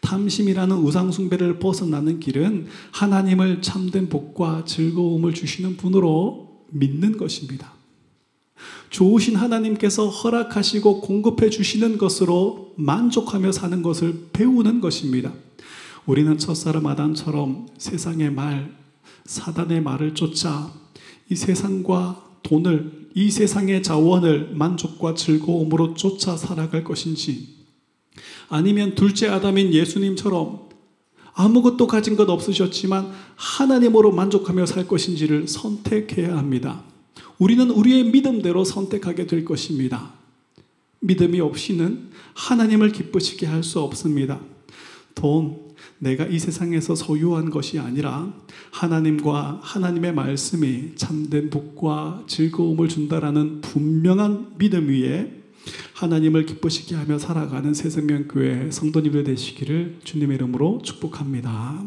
탐심이라는 0.00 0.76
우상숭배를 0.76 1.59
벗어나는 1.59 2.21
길은 2.21 2.66
하나님을 2.92 3.62
참된 3.62 4.09
복과 4.09 4.64
즐거움을 4.64 5.32
주시는 5.32 5.76
분으로 5.76 6.66
믿는 6.71 7.16
것입니다. 7.16 7.73
좋으신 8.90 9.37
하나님께서 9.37 10.09
허락하시고 10.09 11.00
공급해 11.00 11.50
주시는 11.50 11.99
것으로 11.99 12.75
만족하며 12.76 13.52
사는 13.52 13.82
것을 13.82 14.28
배우는 14.32 14.80
것입니다. 14.80 15.32
우리는 16.06 16.37
첫사람 16.37 16.87
아담처럼 16.87 17.68
세상의 17.79 18.33
말, 18.33 18.74
사단의 19.24 19.83
말을 19.83 20.14
쫓아 20.14 20.72
이 21.31 21.37
세상과 21.37 22.31
돈을, 22.42 23.11
이 23.14 23.31
세상의 23.31 23.83
자원을 23.83 24.55
만족과 24.55 25.14
즐거움으로 25.14 25.94
쫓아 25.94 26.37
살아갈 26.37 26.83
것인지, 26.83 27.57
아니면 28.48 28.94
둘째 28.94 29.29
아담인 29.29 29.72
예수님처럼 29.72 30.68
아무것도 31.35 31.87
가진 31.87 32.16
것 32.16 32.29
없으셨지만 32.29 33.11
하나님으로 33.37 34.12
만족하며 34.12 34.66
살 34.66 34.87
것인지를 34.87 35.48
선택해야 35.48 36.37
합니다. 36.37 36.83
우리는 37.38 37.70
우리의 37.70 38.05
믿음대로 38.05 38.64
선택하게 38.64 39.27
될 39.27 39.44
것입니다. 39.44 40.12
믿음이 41.00 41.40
없이는 41.40 42.11
하나님을 42.35 42.92
기쁘시게 42.92 43.46
할 43.46 43.62
수 43.62 43.81
없습니다. 43.81 44.40
돈, 45.14 45.71
내가 46.03 46.27
이 46.27 46.41
세상에서 46.41 46.97
소유한 46.97 47.49
것이 47.49 47.79
아니라 47.79 48.35
하나님과 48.73 49.61
하나님의 49.62 50.12
말씀이 50.12 50.97
참된 50.97 51.49
복과 51.49 52.25
즐거움을 52.27 52.88
준다라는 52.88 53.61
분명한 53.61 54.59
믿음 54.59 54.88
위에 54.88 55.45
하나님을 55.95 56.45
기쁘시게 56.45 56.97
하며 56.97 57.21
살아가는 57.21 57.73
새생명교회 57.73 58.73
성도님들 58.73 59.23
되시기를 59.23 60.01
주님의 60.03 60.38
이름으로 60.38 60.81
축복합니다. 60.83 61.85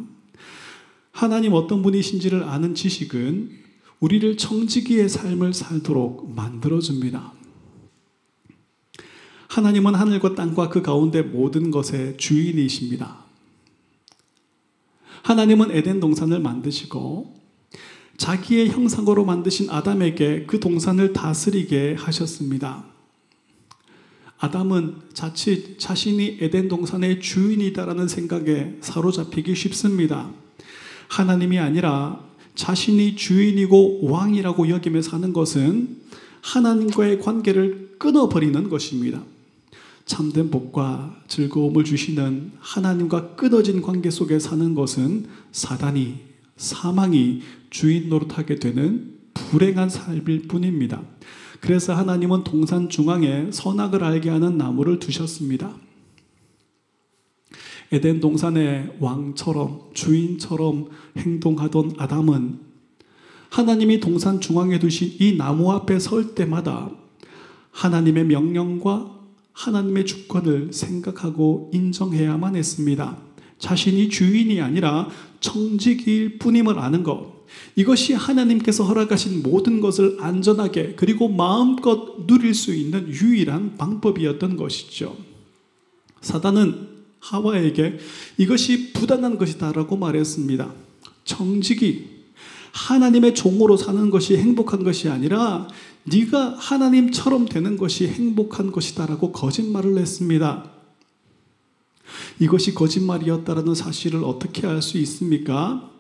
하나님 1.12 1.52
어떤 1.52 1.82
분이신지를 1.82 2.44
아는 2.44 2.74
지식은 2.74 3.52
우리를 4.00 4.38
청지기의 4.38 5.10
삶을 5.10 5.54
살도록 5.54 6.34
만들어줍니다. 6.34 7.34
하나님은 9.50 9.94
하늘과 9.94 10.36
땅과 10.36 10.70
그 10.70 10.82
가운데 10.82 11.22
모든 11.22 11.70
것의 11.70 12.16
주인이십니다. 12.16 13.25
하나님은 15.26 15.72
에덴 15.72 16.00
동산을 16.00 16.40
만드시고 16.40 17.34
자기의 18.16 18.70
형상으로 18.70 19.26
만드신 19.26 19.72
아담에게 19.72 20.46
그 20.46 20.60
동산을 20.60 21.14
다스리게 21.14 21.96
하셨습니다. 21.98 22.86
아담은 24.38 24.98
자칫 25.14 25.80
자신이 25.80 26.38
에덴 26.42 26.68
동산의 26.68 27.22
주인이다라는 27.22 28.08
생각에 28.08 28.76
사로잡히기 28.82 29.56
쉽습니다. 29.56 30.30
하나님이 31.08 31.58
아니라 31.58 32.24
자신이 32.54 33.16
주인이고 33.16 34.08
왕이라고 34.08 34.70
여기며 34.70 35.02
사는 35.02 35.34
것은 35.34 36.02
하나님과의 36.42 37.20
관계를 37.22 37.96
끊어버리는 37.98 38.70
것입니다. 38.70 39.24
참된 40.06 40.52
복과 40.52 41.24
즐거움을 41.28 41.84
주시는 41.84 42.52
하나님과 42.60 43.36
끊어진 43.36 43.82
관계 43.82 44.10
속에 44.12 44.38
사는 44.40 44.76
것은 44.76 45.26
사단이, 45.52 46.20
사망이 46.58 47.42
주인 47.72 48.10
노릇하게 48.10 48.56
되는 48.56 49.16
불행한 49.34 49.90
삶일 49.90 50.48
뿐입니다. 50.48 51.02
그래서 51.60 51.96
하나님은 51.96 52.44
동산 52.44 52.88
중앙에 52.90 53.50
선악을 53.52 54.04
알게 54.04 54.30
하는 54.30 54.58
나무를 54.58 55.00
두셨습니다. 55.00 55.76
에덴 57.92 58.20
동산의 58.20 58.98
왕처럼 59.00 59.90
주인처럼 59.94 60.90
행동하던 61.18 61.94
아담은 61.98 62.60
하나님이 63.50 64.00
동산 64.00 64.40
중앙에 64.42 64.80
두신 64.80 65.16
이 65.20 65.36
나무 65.38 65.72
앞에 65.72 66.00
설 66.00 66.36
때마다 66.36 66.92
하나님의 67.72 68.26
명령과 68.26 69.16
하나님의 69.56 70.06
주권을 70.06 70.72
생각하고 70.72 71.72
인정해야만 71.74 72.56
했습니다. 72.56 73.18
자신이 73.58 74.10
주인이 74.10 74.62
아니라 74.62 75.08
청지기일 75.40 76.38
뿐임을 76.40 76.78
아는 76.78 77.04
것. 77.04 77.34
이것이 77.76 78.14
하나님께서 78.14 78.84
허락하신 78.84 79.44
모든 79.44 79.80
것을 79.80 80.18
안전하게 80.20 80.96
그리고 80.96 81.30
마음껏 81.30 82.28
누릴 82.28 82.54
수 82.54 82.74
있는 82.76 83.08
유일한 83.08 83.78
방법이었던 83.78 84.58
것이죠. 84.58 85.16
사단은 86.22 86.90
하와에게 87.20 87.98
이것이 88.38 88.94
부당한 88.94 89.38
것이다라고 89.38 89.96
말했습니다. 89.96 90.74
청지기, 91.24 92.16
하나님의 92.72 93.34
종으로 93.34 93.78
사는 93.78 94.10
것이 94.10 94.36
행복한 94.38 94.84
것이 94.84 95.08
아니라 95.10 95.68
네가 96.06 96.56
하나님처럼 96.58 97.46
되는 97.48 97.78
것이 97.78 98.08
행복한 98.08 98.72
것이다라고 98.72 99.32
거짓말을 99.32 99.98
했습니다. 99.98 100.72
이것이 102.40 102.74
거짓말이었다라는 102.74 103.74
사실을 103.76 104.24
어떻게 104.24 104.68
알 104.68 104.82
수 104.82 104.98
있습니까? 105.00 105.92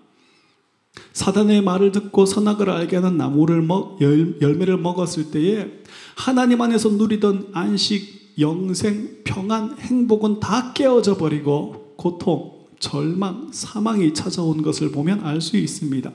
사단의 1.13 1.61
말을 1.63 1.91
듣고 1.91 2.25
선악을 2.25 2.69
알게 2.69 2.97
하는 2.97 3.17
나무를 3.17 3.61
먹, 3.61 3.99
열, 4.01 4.39
열매를 4.41 4.77
먹었을 4.77 5.31
때에 5.31 5.83
하나님 6.15 6.61
안에서 6.61 6.89
누리던 6.89 7.49
안식, 7.53 8.35
영생, 8.39 9.23
평안, 9.23 9.77
행복은 9.77 10.39
다 10.39 10.73
깨어져 10.73 11.17
버리고 11.17 11.93
고통, 11.97 12.53
절망, 12.79 13.49
사망이 13.51 14.13
찾아온 14.13 14.61
것을 14.61 14.91
보면 14.91 15.21
알 15.21 15.41
수 15.41 15.57
있습니다. 15.57 16.11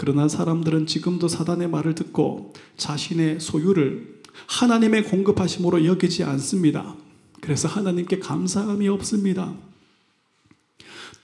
그러나 0.00 0.28
사람들은 0.28 0.86
지금도 0.86 1.26
사단의 1.26 1.68
말을 1.68 1.96
듣고 1.96 2.52
자신의 2.76 3.40
소유를 3.40 4.20
하나님의 4.46 5.02
공급하심으로 5.02 5.84
여기지 5.86 6.22
않습니다. 6.22 6.94
그래서 7.40 7.66
하나님께 7.66 8.20
감사함이 8.20 8.86
없습니다. 8.90 9.52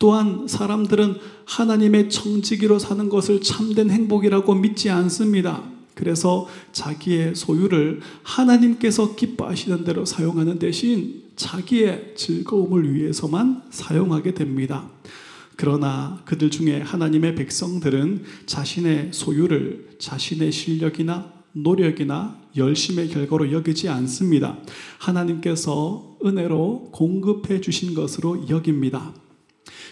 또한 0.00 0.48
사람들은 0.48 1.18
하나님의 1.44 2.10
청지기로 2.10 2.80
사는 2.80 3.08
것을 3.08 3.42
참된 3.42 3.90
행복이라고 3.90 4.56
믿지 4.56 4.90
않습니다. 4.90 5.62
그래서 5.94 6.48
자기의 6.72 7.36
소유를 7.36 8.00
하나님께서 8.24 9.14
기뻐하시는 9.14 9.84
대로 9.84 10.04
사용하는 10.04 10.58
대신 10.58 11.22
자기의 11.36 12.14
즐거움을 12.16 12.92
위해서만 12.92 13.62
사용하게 13.70 14.34
됩니다. 14.34 14.90
그러나 15.56 16.20
그들 16.24 16.50
중에 16.50 16.80
하나님의 16.80 17.34
백성들은 17.34 18.24
자신의 18.46 19.10
소유를 19.12 19.96
자신의 19.98 20.52
실력이나 20.52 21.32
노력이나 21.52 22.40
열심의 22.56 23.08
결과로 23.08 23.52
여기지 23.52 23.88
않습니다. 23.88 24.58
하나님께서 24.98 26.16
은혜로 26.24 26.90
공급해 26.92 27.60
주신 27.60 27.94
것으로 27.94 28.48
여깁니다. 28.48 29.14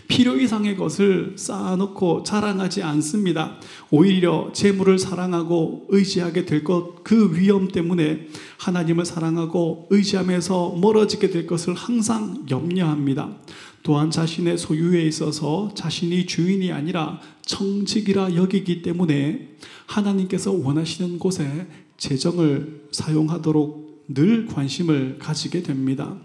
필요 0.08 0.36
이상의 0.36 0.76
것을 0.76 1.34
쌓아놓고 1.36 2.24
자랑하지 2.24 2.82
않습니다. 2.82 3.58
오히려 3.90 4.50
재물을 4.52 4.98
사랑하고 4.98 5.86
의지하게 5.88 6.44
될 6.44 6.64
것, 6.64 7.02
그 7.04 7.36
위험 7.36 7.68
때문에 7.68 8.28
하나님을 8.58 9.04
사랑하고 9.04 9.86
의지하면서 9.90 10.76
멀어지게 10.80 11.30
될 11.30 11.46
것을 11.46 11.74
항상 11.74 12.44
염려합니다. 12.50 13.36
또한 13.82 14.10
자신의 14.10 14.58
소유에 14.58 15.02
있어서 15.06 15.72
자신이 15.74 16.26
주인이 16.26 16.70
아니라 16.72 17.20
청직이라 17.44 18.36
여기기 18.36 18.82
때문에 18.82 19.56
하나님께서 19.86 20.52
원하시는 20.52 21.18
곳에 21.18 21.66
재정을 21.96 22.86
사용하도록 22.92 24.04
늘 24.08 24.46
관심을 24.46 25.18
가지게 25.18 25.62
됩니다. 25.62 26.16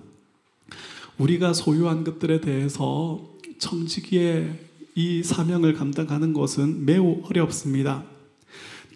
우리가 1.17 1.53
소유한 1.53 2.03
것들에 2.03 2.41
대해서 2.41 3.27
청지기의 3.57 4.67
이 4.95 5.23
사명을 5.23 5.73
감당하는 5.73 6.33
것은 6.33 6.85
매우 6.85 7.21
어렵습니다. 7.23 8.03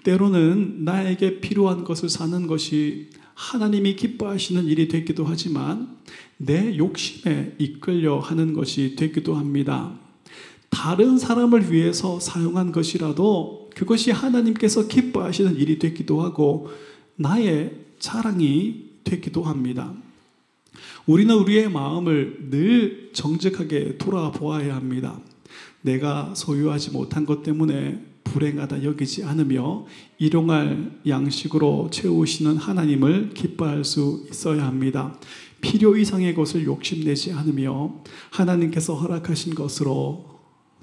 때로는 0.04 0.84
나에게 0.84 1.40
필요한 1.42 1.84
것을 1.84 2.10
사는 2.10 2.48
것이 2.48 3.10
하나님이 3.34 3.96
기뻐하시는 3.96 4.66
일이 4.66 4.88
되기도 4.88 5.26
하지만 5.26 5.98
내 6.44 6.76
욕심에 6.78 7.56
이끌려 7.60 8.20
하는 8.20 8.54
것이 8.54 8.96
되기도 8.96 9.36
합니다. 9.36 9.94
다른 10.70 11.18
사람을 11.20 11.72
위해서 11.72 12.20
사용한 12.20 12.72
것이라도 12.72 13.70
그것이 13.76 14.12
하나님께서 14.12 14.88
기뻐하시는 14.88 15.56
일이 15.58 15.78
되기도 15.78 16.22
하고 16.22 16.70
나의 17.16 17.76
자랑이 18.00 18.90
되기도 19.04 19.44
합니다. 19.44 19.94
우리는 21.06 21.36
우리의 21.36 21.70
마음을 21.70 22.50
늘 22.50 23.12
정직하게 23.14 23.98
돌아보아야 23.98 24.76
합니다. 24.76 25.20
내가 25.82 26.34
소유하지 26.36 26.92
못한 26.92 27.26
것 27.26 27.44
때문에 27.44 28.04
불행하다 28.24 28.84
여기지 28.84 29.24
않으며 29.26 29.86
일용할 30.18 30.92
양식으로 31.06 31.90
채우시는 31.92 32.58
하나님을 32.58 33.32
기뻐할 33.34 33.84
수 33.84 34.26
있어야 34.30 34.66
합니다. 34.66 35.20
필요 35.62 35.96
이상의 35.96 36.36
것을 36.36 36.66
욕심내지 36.66 37.32
않으며 37.34 38.02
하나님께서 38.32 38.96
허락하신 38.96 39.56
것으로 39.56 40.32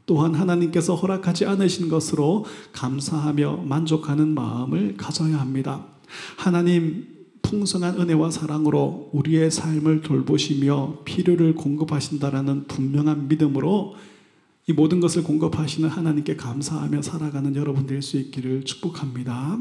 또한 0.06 0.34
하나님께서 0.34 0.94
허락하지 0.94 1.44
않으신 1.44 1.88
것으로 1.88 2.46
감사하며 2.72 3.64
만족하는 3.66 4.28
마음을 4.28 4.96
가져야 4.96 5.38
합니다. 5.38 5.86
하나님 6.36 7.06
풍성한 7.42 8.00
은혜와 8.00 8.30
사랑으로 8.30 9.10
우리의 9.12 9.50
삶을 9.50 10.02
돌보시며 10.02 11.00
필요를 11.04 11.54
공급하신다라는 11.54 12.66
분명한 12.66 13.28
믿음으로 13.28 13.96
이 14.66 14.72
모든 14.72 15.00
것을 15.00 15.22
공급하시는 15.22 15.88
하나님께 15.88 16.36
감사하며 16.36 17.02
살아가는 17.02 17.56
여러분 17.56 17.86
될 17.86 18.02
수 18.02 18.18
있기를 18.18 18.64
축복합니다. 18.64 19.58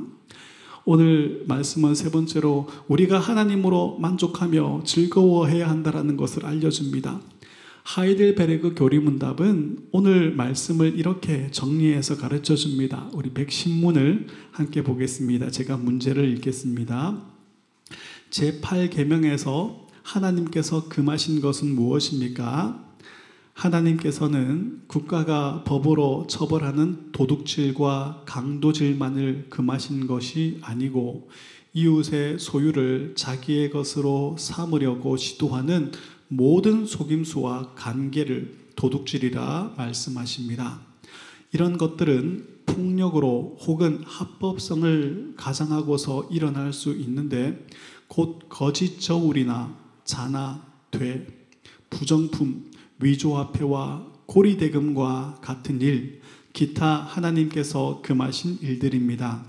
오늘 0.89 1.43
말씀은 1.49 1.95
세 1.95 2.09
번째로 2.11 2.69
우리가 2.87 3.19
하나님으로 3.19 3.97
만족하며 3.99 4.83
즐거워해야 4.85 5.69
한다라는 5.69 6.15
것을 6.15 6.45
알려줍니다. 6.45 7.19
하이델베르그 7.83 8.73
교리문답은 8.73 9.89
오늘 9.91 10.33
말씀을 10.33 10.97
이렇게 10.97 11.51
정리해서 11.51 12.15
가르쳐 12.15 12.55
줍니다. 12.55 13.09
우리 13.11 13.33
백신문을 13.33 14.27
함께 14.51 14.81
보겠습니다. 14.81 15.51
제가 15.51 15.75
문제를 15.75 16.31
읽겠습니다. 16.35 17.21
제8계명에서 18.29 19.87
하나님께서 20.03 20.87
금하신 20.87 21.41
것은 21.41 21.75
무엇입니까? 21.75 22.86
하나님께서는 23.57 24.83
국가가 24.85 25.63
법으로 25.63 26.27
처벌하는 26.29 27.11
도둑질과 27.11 28.23
강도질만을 28.25 29.47
금하신 29.49 30.05
것이 30.05 30.59
아니고 30.61 31.29
이웃의 31.73 32.37
소유를 32.37 33.13
자기의 33.15 33.71
것으로 33.71 34.35
삼으려고 34.37 35.17
시도하는 35.17 35.91
모든 36.27 36.85
속임수와 36.85 37.73
관계를 37.73 38.55
도둑질이라 38.75 39.73
말씀하십니다. 39.75 40.81
이런 41.51 41.79
것들은 41.79 42.57
폭력으로 42.67 43.57
혹은 43.61 44.03
합법성을 44.05 45.33
가장하고서 45.35 46.29
일어날 46.31 46.73
수 46.73 46.91
있는데 46.91 47.65
곧 48.07 48.39
거짓 48.49 48.99
저울이나 48.99 49.75
자나 50.03 50.63
돼 50.91 51.25
부정품 51.89 52.76
위조화폐와 52.99 54.05
고리대금과 54.25 55.39
같은 55.41 55.81
일 55.81 56.21
기타 56.53 56.95
하나님께서 56.95 58.01
금하신 58.03 58.59
일들입니다. 58.61 59.45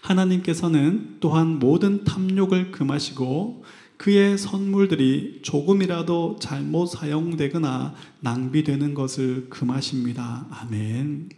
하나님께서는 0.00 1.16
또한 1.20 1.58
모든 1.58 2.04
탐욕을 2.04 2.72
금하시고 2.72 3.64
그의 3.96 4.36
선물들이 4.36 5.40
조금이라도 5.42 6.38
잘못 6.40 6.86
사용되거나 6.86 7.94
낭비되는 8.20 8.94
것을 8.94 9.48
금하십니다. 9.48 10.46
아멘. 10.50 11.30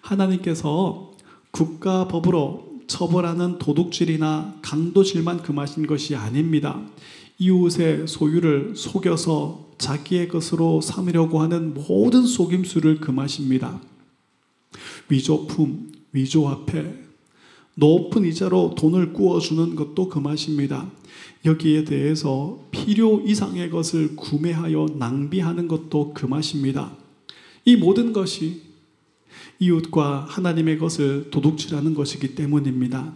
하나님께서 0.00 1.12
국가 1.50 2.08
법으로 2.08 2.80
처벌하는 2.86 3.58
도둑질이나 3.58 4.56
강도질만 4.62 5.42
금하신 5.42 5.86
것이 5.86 6.16
아닙니다. 6.16 6.82
이웃의 7.40 8.06
소유를 8.06 8.74
속여서 8.76 9.70
자기의 9.78 10.28
것으로 10.28 10.82
삼으려고 10.82 11.40
하는 11.40 11.72
모든 11.72 12.26
속임수를 12.26 13.00
금하십니다. 13.00 13.80
위조품, 15.08 15.90
위조화폐, 16.12 16.94
높은 17.74 18.26
이자로 18.26 18.74
돈을 18.76 19.14
구워주는 19.14 19.74
것도 19.74 20.10
금하십니다. 20.10 20.90
여기에 21.46 21.84
대해서 21.84 22.62
필요 22.70 23.20
이상의 23.20 23.70
것을 23.70 24.16
구매하여 24.16 24.86
낭비하는 24.98 25.66
것도 25.66 26.12
금하십니다. 26.12 26.92
이 27.64 27.76
모든 27.76 28.12
것이 28.12 28.60
이웃과 29.58 30.26
하나님의 30.28 30.78
것을 30.78 31.30
도둑질하는 31.30 31.94
것이기 31.94 32.34
때문입니다. 32.34 33.14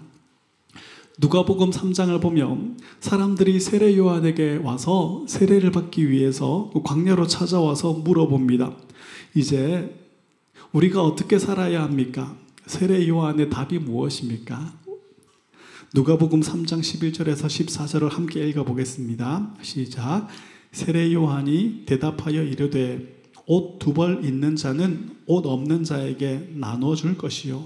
누가복음 1.19 1.71
3장을 1.71 2.21
보면 2.21 2.79
사람들이 3.01 3.61
세례 3.61 3.97
요한에게 3.97 4.57
와서 4.65 5.25
세례를 5.29 5.71
받기 5.71 6.11
위해서 6.11 6.71
광야로 6.85 7.27
찾아와서 7.29 7.93
물어봅니다. 7.93 8.77
이제 9.37 9.95
우리가 10.73 11.03
어떻게 11.05 11.39
살아야 11.39 11.83
합니까? 11.85 12.37
세례 12.67 13.07
요한의 13.07 13.49
답이 13.51 13.79
무엇입니까? 13.79 14.75
누가복음 15.95 16.41
3장 16.41 16.81
11절에서 16.81 17.47
14절을 17.47 18.11
함께 18.11 18.49
읽어 18.49 18.65
보겠습니다. 18.65 19.55
시작. 19.63 20.27
세례 20.73 21.13
요한이 21.13 21.85
대답하여 21.87 22.43
이르되 22.43 23.15
옷 23.47 23.79
두 23.79 23.93
벌 23.95 24.25
있는 24.25 24.57
자는 24.57 25.11
옷 25.27 25.47
없는 25.47 25.85
자에게 25.85 26.55
나눠 26.55 26.97
줄 26.97 27.17
것이요 27.17 27.63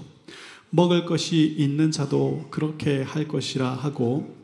먹을 0.71 1.05
것이 1.05 1.45
있는 1.57 1.91
자도 1.91 2.47
그렇게 2.51 3.01
할 3.01 3.27
것이라 3.27 3.69
하고 3.73 4.35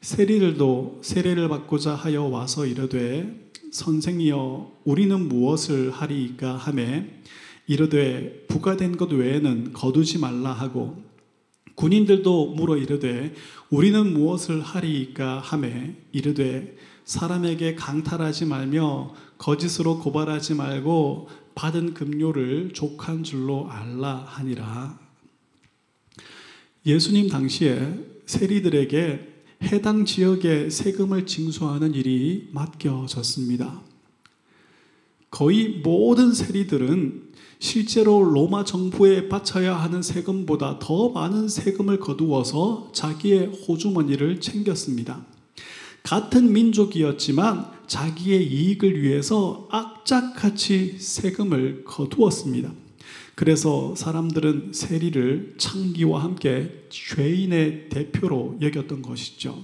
세리들도 0.00 1.00
세례를 1.02 1.48
받고자 1.48 1.94
하여 1.94 2.24
와서 2.24 2.66
이르되 2.66 3.50
선생이여 3.72 4.72
우리는 4.84 5.28
무엇을 5.28 5.90
하리이까 5.90 6.56
하매 6.56 7.06
이르되 7.66 8.46
부가 8.48 8.76
된 8.76 8.96
것 8.96 9.12
외에는 9.12 9.72
거두지 9.72 10.18
말라 10.18 10.52
하고 10.52 11.02
군인들도 11.74 12.54
물어 12.54 12.78
이르되 12.78 13.34
우리는 13.70 14.12
무엇을 14.14 14.62
하리이까 14.62 15.40
하매 15.40 15.94
이르되 16.12 16.76
사람에게 17.04 17.74
강탈하지 17.74 18.46
말며 18.46 19.14
거짓으로 19.38 19.98
고발하지 19.98 20.54
말고 20.54 21.28
받은 21.54 21.94
급료를 21.94 22.72
족한 22.72 23.24
줄로 23.24 23.68
알라 23.70 24.24
하니라. 24.26 25.05
예수님 26.86 27.28
당시에 27.28 27.98
세리들에게 28.26 29.34
해당 29.64 30.04
지역의 30.04 30.70
세금을 30.70 31.26
징수하는 31.26 31.94
일이 31.94 32.48
맡겨졌습니다. 32.52 33.82
거의 35.32 35.80
모든 35.82 36.32
세리들은 36.32 37.24
실제로 37.58 38.22
로마 38.22 38.64
정부에 38.64 39.28
바쳐야 39.28 39.74
하는 39.74 40.00
세금보다 40.00 40.78
더 40.78 41.08
많은 41.08 41.48
세금을 41.48 41.98
거두어서 41.98 42.92
자기의 42.94 43.46
호주머니를 43.46 44.40
챙겼습니다. 44.40 45.26
같은 46.04 46.52
민족이었지만 46.52 47.66
자기의 47.88 48.46
이익을 48.46 49.02
위해서 49.02 49.66
악착같이 49.72 50.98
세금을 51.00 51.82
거두었습니다. 51.84 52.85
그래서 53.36 53.94
사람들은 53.94 54.72
세리를 54.72 55.56
창기와 55.58 56.24
함께 56.24 56.86
죄인의 56.88 57.90
대표로 57.90 58.56
여겼던 58.62 59.02
것이죠. 59.02 59.62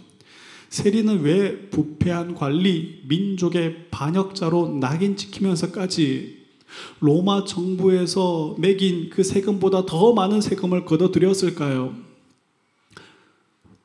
세리는 0.68 1.22
왜 1.22 1.70
부패한 1.70 2.35
관리, 2.35 3.02
민족의 3.08 3.87
반역자로 3.90 4.74
낙인 4.78 5.16
찍히면서까지 5.16 6.42
로마 7.00 7.44
정부에서 7.44 8.56
매긴 8.58 9.08
그 9.08 9.22
세금보다 9.22 9.87
더 9.87 10.12
많은 10.12 10.42
세금을 10.42 10.85
걷어들였을까요? 10.85 11.94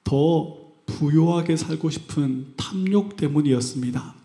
더 0.03 0.57
부유하게 0.85 1.55
살고 1.55 1.89
싶은 1.89 2.53
탐욕 2.57 3.15
때문이었습니다. 3.15 4.15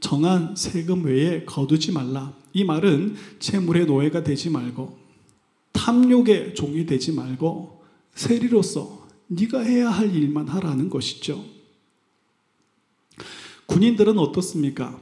정한 0.00 0.56
세금 0.56 1.04
외에 1.04 1.44
거두지 1.44 1.92
말라. 1.92 2.34
이 2.52 2.64
말은 2.64 3.14
채물의 3.38 3.86
노예가 3.86 4.24
되지 4.24 4.50
말고 4.50 4.98
탐욕의 5.72 6.54
종이 6.54 6.84
되지 6.86 7.12
말고 7.12 7.82
세리로서 8.14 9.06
네가 9.28 9.60
해야 9.60 9.90
할 9.90 10.14
일만 10.14 10.48
하라는 10.48 10.90
것이죠. 10.90 11.44
군인들은 13.66 14.18
어떻습니까? 14.18 15.00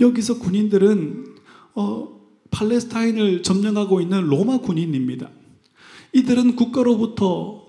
여기서 0.00 0.38
군인들은 0.38 1.36
어, 1.74 2.16
팔레스타인을 2.50 3.42
점령하고 3.42 4.00
있는 4.00 4.26
로마 4.26 4.58
군인입니다. 4.58 5.30
이들은 6.12 6.56
국가로부터 6.56 7.66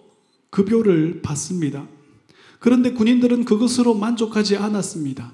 급여를 0.49 1.21
받습니다. 1.21 1.87
그런데 2.59 2.91
군인들은 2.91 3.45
그것으로 3.45 3.93
만족하지 3.93 4.57
않았습니다. 4.57 5.31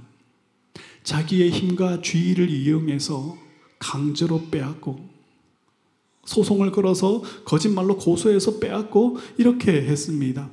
자기의 1.03 1.51
힘과 1.51 2.01
주의를 2.01 2.49
이용해서 2.49 3.37
강제로 3.79 4.47
빼앗고 4.49 5.13
소송을 6.25 6.71
걸어서 6.71 7.21
거짓말로 7.43 7.97
고소해서 7.97 8.59
빼앗고 8.59 9.17
이렇게 9.37 9.71
했습니다. 9.71 10.49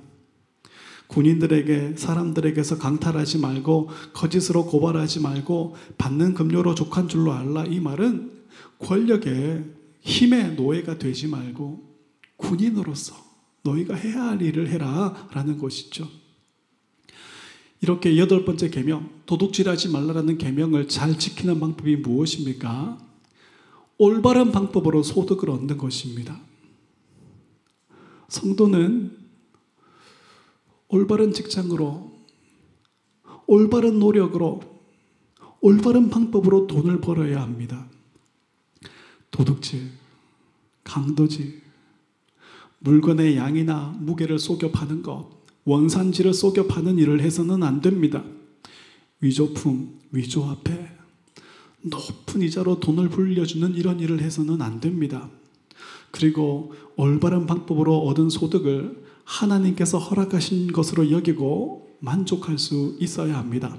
군인들에게 1.07 1.95
사람들에게서 1.97 2.79
강탈하지 2.79 3.39
말고 3.39 3.91
거짓으로 4.13 4.67
고발하지 4.67 5.21
말고 5.21 5.77
받는 5.99 6.35
급료로 6.35 6.75
족한 6.75 7.09
줄로 7.09 7.33
알라 7.33 7.65
이 7.65 7.81
말은 7.81 8.31
권력의 8.79 9.65
힘의 10.03 10.55
노예가 10.55 10.99
되지 10.99 11.27
말고 11.27 11.83
군인으로서 12.37 13.15
너희가 13.63 13.95
해야 13.95 14.29
할 14.29 14.41
일을 14.41 14.69
해라 14.69 15.29
라는 15.33 15.59
것이죠. 15.59 16.09
이렇게 17.83 18.19
여덟 18.19 18.45
번째 18.45 18.71
계명 18.71 19.11
도둑질하지 19.27 19.90
말라라는 19.90 20.38
계명을 20.38 20.88
잘 20.88 21.19
지키는 21.19 21.61
방법이 21.61 21.97
무엇입니까? 21.97 22.99
올바른 23.97 24.53
방법으로 24.53 25.03
소득을 25.03 25.51
얻는 25.51 25.79
것입니다. 25.79 26.40
성도는 28.29 29.16
올바른 30.88 31.33
직장으로 31.33 32.12
올바른 33.47 33.99
노력으로 33.99 34.61
올바른 35.61 36.09
방법으로 36.09 36.66
돈을 36.66 37.01
벌어야 37.01 37.43
합니다. 37.43 37.87
도둑질, 39.31 39.90
강도질, 40.85 41.61
물건의 42.79 43.37
양이나 43.37 43.95
무게를 44.01 44.38
속여 44.38 44.71
파는 44.71 45.03
것, 45.03 45.39
원산지를 45.71 46.35
속여 46.35 46.67
파는 46.67 46.99
일을 46.99 47.21
해서는 47.21 47.63
안 47.63 47.81
됩니다. 47.81 48.25
위조품, 49.21 50.01
위조화폐, 50.11 50.89
높은 51.83 52.43
이자로 52.43 52.81
돈을 52.81 53.09
불려주는 53.09 53.77
이런 53.77 54.01
일을 54.01 54.21
해서는 54.21 54.63
안 54.63 54.81
됩니다. 54.81 55.31
그리고 56.11 56.75
올바른 56.97 57.47
방법으로 57.47 58.01
얻은 58.01 58.31
소득을 58.31 59.05
하나님께서 59.23 59.99
허락하신 59.99 60.73
것으로 60.73 61.13
여기고 61.13 61.89
만족할 62.01 62.59
수 62.59 62.97
있어야 62.99 63.39
합니다. 63.39 63.79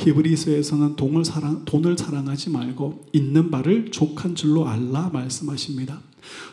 히브리서에서는 0.00 0.96
돈을 0.96 1.24
사랑, 1.24 1.64
돈을 1.64 1.96
사랑하지 1.96 2.50
말고 2.50 3.06
있는 3.12 3.52
바를 3.52 3.92
족한 3.92 4.34
줄로 4.34 4.66
알라 4.66 5.10
말씀하십니다. 5.12 6.00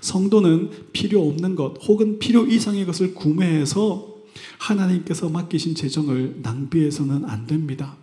성도는 0.01 0.69
필요 0.93 1.27
없는 1.27 1.55
것 1.55 1.73
혹은 1.87 2.19
필요 2.19 2.45
이상의 2.45 2.85
것을 2.85 3.15
구매해서 3.15 4.14
하나님께서 4.59 5.29
맡기신 5.29 5.75
재정을 5.75 6.39
낭비해서는 6.41 7.25
안 7.25 7.47
됩니다. 7.47 7.97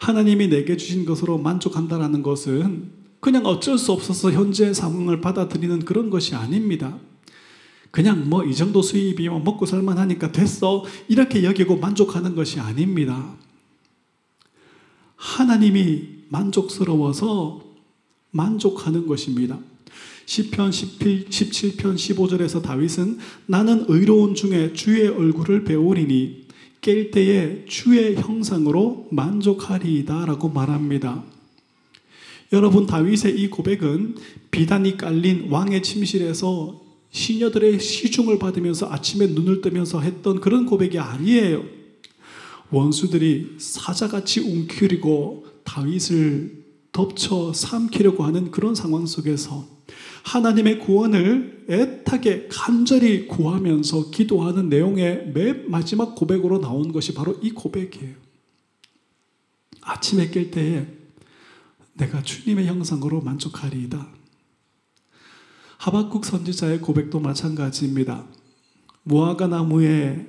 하나님이 0.00 0.48
내게 0.48 0.76
주신 0.76 1.04
것으로 1.04 1.38
만족한다라는 1.38 2.22
것은 2.22 2.90
그냥 3.20 3.46
어쩔 3.46 3.78
수 3.78 3.92
없어서 3.92 4.32
현재 4.32 4.74
상황을 4.74 5.20
받아들이는 5.20 5.86
그런 5.86 6.10
것이 6.10 6.34
아닙니다. 6.34 6.98
그냥 7.90 8.28
뭐 8.28 8.44
이 8.44 8.54
정도 8.54 8.82
수입이면 8.82 9.44
먹고 9.44 9.66
살만 9.66 9.98
하니까 9.98 10.32
됐어. 10.32 10.84
이렇게 11.08 11.44
여기고 11.44 11.76
만족하는 11.76 12.34
것이 12.34 12.60
아닙니다. 12.60 13.34
하나님이 15.16 16.24
만족스러워서 16.28 17.62
만족하는 18.30 19.06
것입니다. 19.06 19.58
시편 20.26 20.70
17편 20.70 21.94
15절에서 21.96 22.62
다윗은 22.62 23.18
나는 23.46 23.84
의로운 23.88 24.34
중에 24.34 24.72
주의 24.72 25.06
얼굴을 25.08 25.64
배우리니 25.64 26.44
깰 26.80 27.10
때에 27.10 27.64
주의 27.66 28.14
형상으로 28.16 29.08
만족하리이다라고 29.10 30.50
말합니다. 30.50 31.24
여러분 32.52 32.86
다윗의 32.86 33.40
이 33.40 33.48
고백은 33.48 34.16
비단이 34.50 34.96
깔린 34.96 35.48
왕의 35.50 35.82
침실에서 35.82 36.82
시녀들의 37.10 37.80
시중을 37.80 38.38
받으면서 38.38 38.90
아침에 38.90 39.28
눈을 39.28 39.60
뜨면서 39.60 40.00
했던 40.00 40.40
그런 40.40 40.66
고백이 40.66 40.98
아니에요. 40.98 41.64
원수들이 42.70 43.56
사자같이 43.58 44.40
웅크리고 44.40 45.46
다윗을 45.64 46.63
덮쳐 46.94 47.52
삼키려고 47.52 48.22
하는 48.24 48.52
그런 48.52 48.74
상황 48.74 49.04
속에서 49.04 49.66
하나님의 50.22 50.78
구원을 50.78 51.66
애타게 51.68 52.48
간절히 52.48 53.26
구하면서 53.26 54.10
기도하는 54.10 54.68
내용의 54.68 55.32
맨 55.34 55.70
마지막 55.70 56.14
고백으로 56.14 56.60
나온 56.60 56.92
것이 56.92 57.12
바로 57.12 57.36
이 57.42 57.50
고백이에요. 57.50 58.14
아침에 59.82 60.30
깰 60.30 60.52
때에 60.52 60.86
내가 61.94 62.22
주님의 62.22 62.66
형상으로 62.66 63.20
만족하리이다. 63.20 64.08
하박국 65.78 66.24
선지자의 66.24 66.80
고백도 66.80 67.18
마찬가지입니다. 67.18 68.24
무화과 69.02 69.48
나무에 69.48 70.26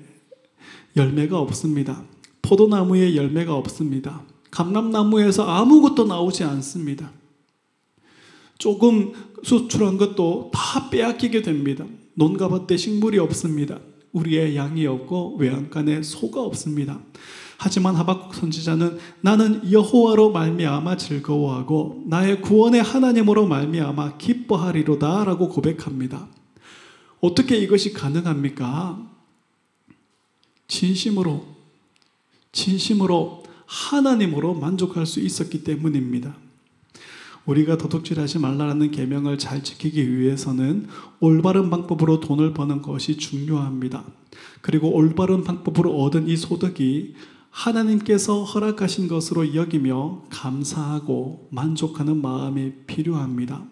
열매가 0.97 1.39
없습니다. 1.39 2.03
포도나무에 2.41 3.15
열매가 3.15 3.53
없습니다. 3.55 4.23
감람나무에서 4.55 5.43
아무것도 5.43 6.05
나오지 6.05 6.45
않습니다. 6.45 7.11
조금 8.57 9.11
수출한 9.43 9.97
것도 9.97 10.51
다 10.53 10.89
빼앗기게 10.89 11.41
됩니다. 11.41 11.85
논가밭에 12.13 12.77
식물이 12.77 13.19
없습니다. 13.19 13.79
우리의 14.13 14.55
양이 14.55 14.87
없고 14.87 15.35
외양간에 15.39 16.01
소가 16.03 16.41
없습니다. 16.41 17.01
하지만 17.57 17.95
하박국 17.95 18.33
선지자는 18.33 18.97
나는 19.19 19.69
여호와로 19.69 20.31
말미암아 20.31 20.95
즐거워하고 20.95 22.03
나의 22.07 22.41
구원의 22.41 22.81
하나님으로 22.81 23.47
말미암아 23.47 24.17
기뻐하리로다라고 24.17 25.49
고백합니다. 25.49 26.29
어떻게 27.19 27.57
이것이 27.57 27.91
가능합니까? 27.91 29.05
진심으로 30.67 31.45
진심으로 32.53 33.44
하나님으로 33.65 34.53
만족할 34.53 35.05
수 35.05 35.19
있었기 35.19 35.63
때문입니다. 35.63 36.35
우리가 37.45 37.77
도둑질하지 37.77 38.39
말라는 38.39 38.91
계명을 38.91 39.37
잘 39.37 39.63
지키기 39.63 40.17
위해서는 40.17 40.87
올바른 41.19 41.69
방법으로 41.69 42.19
돈을 42.19 42.53
버는 42.53 42.81
것이 42.81 43.17
중요합니다. 43.17 44.03
그리고 44.61 44.91
올바른 44.91 45.43
방법으로 45.43 46.01
얻은 46.01 46.27
이 46.27 46.35
소득이 46.37 47.13
하나님께서 47.51 48.43
허락하신 48.43 49.07
것으로 49.07 49.55
여기며 49.55 50.23
감사하고 50.29 51.47
만족하는 51.51 52.21
마음이 52.21 52.73
필요합니다. 52.87 53.63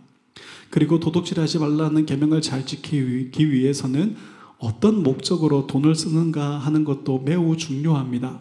그리고 0.69 0.99
도둑질하지 0.99 1.59
말라는 1.59 2.05
계명을 2.05 2.41
잘 2.41 2.65
지키기 2.65 3.51
위해서는 3.51 4.15
어떤 4.57 5.03
목적으로 5.03 5.67
돈을 5.67 5.95
쓰는가 5.95 6.57
하는 6.59 6.85
것도 6.85 7.19
매우 7.25 7.57
중요합니다. 7.57 8.39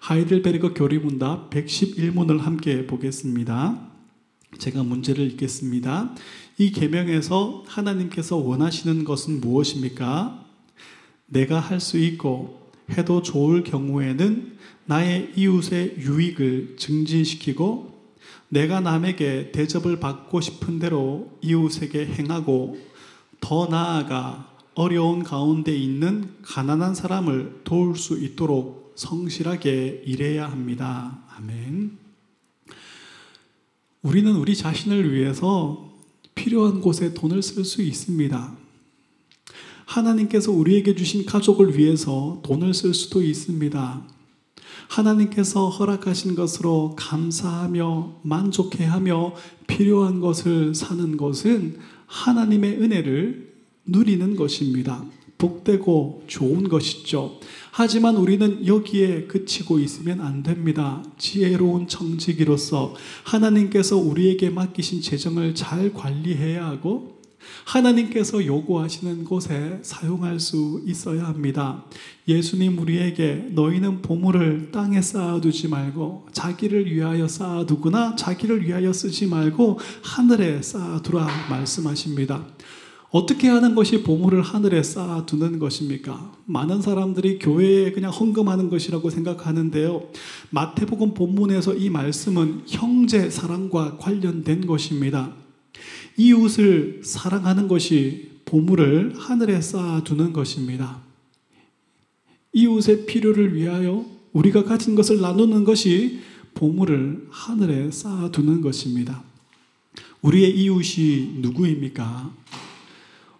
하이델베르그 0.00 0.74
교리문답 0.74 1.50
111문을 1.50 2.38
함께 2.38 2.86
보겠습니다. 2.86 3.78
제가 4.58 4.82
문제를 4.82 5.26
읽겠습니다. 5.32 6.14
이 6.56 6.70
계명에서 6.70 7.64
하나님께서 7.66 8.36
원하시는 8.36 9.04
것은 9.04 9.40
무엇입니까? 9.40 10.44
내가 11.26 11.60
할 11.60 11.80
수 11.80 11.98
있고 11.98 12.70
해도 12.96 13.22
좋을 13.22 13.64
경우에는 13.64 14.56
나의 14.86 15.32
이웃의 15.36 15.96
유익을 15.98 16.76
증진시키고 16.78 17.98
내가 18.48 18.80
남에게 18.80 19.52
대접을 19.52 20.00
받고 20.00 20.40
싶은 20.40 20.78
대로 20.78 21.30
이웃에게 21.42 22.06
행하고 22.06 22.78
더 23.40 23.66
나아가 23.66 24.54
어려운 24.74 25.22
가운데 25.22 25.76
있는 25.76 26.30
가난한 26.42 26.94
사람을 26.94 27.60
도울 27.64 27.96
수 27.96 28.18
있도록 28.18 28.87
성실하게 28.98 30.02
일해야 30.06 30.50
합니다. 30.50 31.20
아멘. 31.36 31.96
우리는 34.02 34.34
우리 34.34 34.56
자신을 34.56 35.14
위해서 35.14 35.96
필요한 36.34 36.80
곳에 36.80 37.14
돈을 37.14 37.40
쓸 37.42 37.64
수 37.64 37.80
있습니다. 37.80 38.56
하나님께서 39.84 40.50
우리에게 40.50 40.96
주신 40.96 41.24
가족을 41.24 41.78
위해서 41.78 42.40
돈을 42.42 42.74
쓸 42.74 42.92
수도 42.92 43.22
있습니다. 43.22 44.02
하나님께서 44.88 45.68
허락하신 45.68 46.34
것으로 46.34 46.96
감사하며 46.98 48.22
만족해하며 48.22 49.34
필요한 49.68 50.18
것을 50.18 50.74
사는 50.74 51.16
것은 51.16 51.78
하나님의 52.06 52.82
은혜를 52.82 53.54
누리는 53.86 54.34
것입니다. 54.34 55.04
복되고 55.38 56.24
좋은 56.26 56.68
것이죠. 56.68 57.38
하지만 57.70 58.16
우리는 58.16 58.66
여기에 58.66 59.28
그치고 59.28 59.78
있으면 59.78 60.20
안 60.20 60.42
됩니다. 60.42 61.02
지혜로운 61.16 61.86
청지기로서 61.86 62.94
하나님께서 63.22 63.96
우리에게 63.96 64.50
맡기신 64.50 65.00
재정을 65.00 65.54
잘 65.54 65.94
관리해야 65.94 66.66
하고 66.66 67.18
하나님께서 67.64 68.44
요구하시는 68.44 69.24
곳에 69.24 69.78
사용할 69.82 70.40
수 70.40 70.82
있어야 70.86 71.24
합니다. 71.26 71.84
예수님 72.26 72.78
우리에게 72.78 73.50
너희는 73.52 74.02
보물을 74.02 74.70
땅에 74.72 75.00
쌓아두지 75.00 75.68
말고 75.68 76.26
자기를 76.32 76.92
위하여 76.92 77.28
쌓아두거나 77.28 78.16
자기를 78.16 78.66
위하여 78.66 78.92
쓰지 78.92 79.26
말고 79.26 79.78
하늘에 80.02 80.62
쌓아두라 80.62 81.28
말씀하십니다. 81.48 82.44
어떻게 83.10 83.48
하는 83.48 83.74
것이 83.74 84.02
보물을 84.02 84.42
하늘에 84.42 84.82
쌓아두는 84.82 85.58
것입니까? 85.58 86.36
많은 86.44 86.82
사람들이 86.82 87.38
교회에 87.38 87.92
그냥 87.92 88.10
헌금하는 88.10 88.68
것이라고 88.68 89.08
생각하는데요. 89.08 90.10
마태복음 90.50 91.14
본문에서 91.14 91.74
이 91.74 91.88
말씀은 91.88 92.64
형제 92.66 93.30
사랑과 93.30 93.96
관련된 93.96 94.66
것입니다. 94.66 95.32
이웃을 96.18 97.00
사랑하는 97.02 97.66
것이 97.66 98.30
보물을 98.44 99.14
하늘에 99.16 99.60
쌓아두는 99.62 100.34
것입니다. 100.34 101.00
이웃의 102.52 103.06
필요를 103.06 103.54
위하여 103.54 104.04
우리가 104.32 104.64
가진 104.64 104.94
것을 104.94 105.20
나누는 105.20 105.64
것이 105.64 106.20
보물을 106.52 107.28
하늘에 107.30 107.90
쌓아두는 107.90 108.60
것입니다. 108.60 109.22
우리의 110.20 110.58
이웃이 110.58 111.38
누구입니까? 111.38 112.34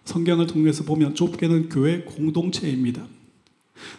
성경을 0.09 0.47
통해서 0.47 0.83
보면 0.83 1.13
좁게는 1.13 1.69
교회 1.69 2.01
공동체입니다. 2.01 3.05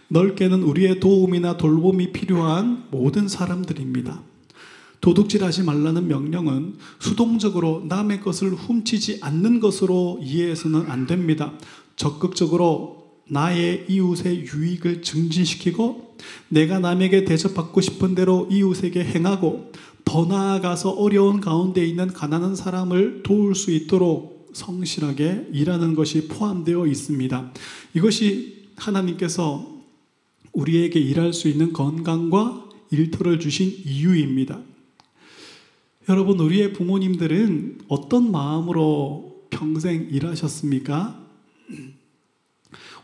넓게는 0.09 0.62
우리의 0.64 0.99
도움이나 0.99 1.57
돌봄이 1.57 2.12
필요한 2.12 2.85
모든 2.90 3.29
사람들입니다. 3.29 4.20
도둑질 5.01 5.42
하지 5.44 5.62
말라는 5.62 6.09
명령은 6.09 6.75
수동적으로 6.99 7.85
남의 7.88 8.20
것을 8.20 8.51
훔치지 8.51 9.20
않는 9.23 9.61
것으로 9.61 10.18
이해해서는 10.23 10.90
안 10.90 11.07
됩니다. 11.07 11.53
적극적으로 11.96 13.01
나의 13.29 13.87
이웃의 13.88 14.46
유익을 14.53 15.03
증진시키고 15.03 16.16
내가 16.49 16.81
남에게 16.81 17.25
대접받고 17.25 17.81
싶은 17.81 18.16
대로 18.16 18.49
이웃에게 18.51 19.05
행하고 19.05 19.70
더 20.05 20.27
나아가서 20.27 20.90
어려운 20.90 21.40
가운데 21.40 21.87
있는 21.87 22.09
가난한 22.09 22.57
사람을 22.57 23.23
도울 23.23 23.55
수 23.55 23.70
있도록 23.70 24.39
성실하게 24.52 25.48
일하는 25.52 25.94
것이 25.94 26.28
포함되어 26.28 26.86
있습니다. 26.86 27.52
이것이 27.94 28.68
하나님께서 28.76 29.80
우리에게 30.52 30.98
일할 31.00 31.32
수 31.32 31.48
있는 31.48 31.72
건강과 31.72 32.68
일터를 32.90 33.38
주신 33.38 33.72
이유입니다. 33.84 34.60
여러분, 36.08 36.40
우리의 36.40 36.72
부모님들은 36.72 37.82
어떤 37.88 38.32
마음으로 38.32 39.44
평생 39.50 40.08
일하셨습니까? 40.10 41.20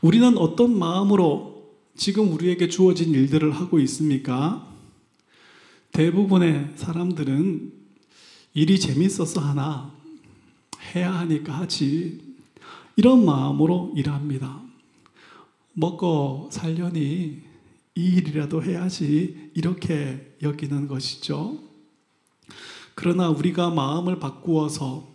우리는 0.00 0.36
어떤 0.38 0.76
마음으로 0.76 1.70
지금 1.96 2.32
우리에게 2.32 2.68
주어진 2.68 3.12
일들을 3.12 3.52
하고 3.52 3.78
있습니까? 3.80 4.66
대부분의 5.92 6.72
사람들은 6.76 7.72
일이 8.54 8.78
재밌어서 8.78 9.40
하나, 9.40 9.95
해야 10.94 11.12
하니까 11.18 11.52
하지. 11.52 12.20
이런 12.96 13.24
마음으로 13.24 13.92
일합니다. 13.96 14.60
먹고 15.74 16.48
살려니 16.52 17.42
이 17.94 18.00
일이라도 18.00 18.62
해야지. 18.62 19.50
이렇게 19.54 20.34
여기는 20.42 20.88
것이죠. 20.88 21.58
그러나 22.94 23.28
우리가 23.28 23.70
마음을 23.70 24.18
바꾸어서 24.18 25.08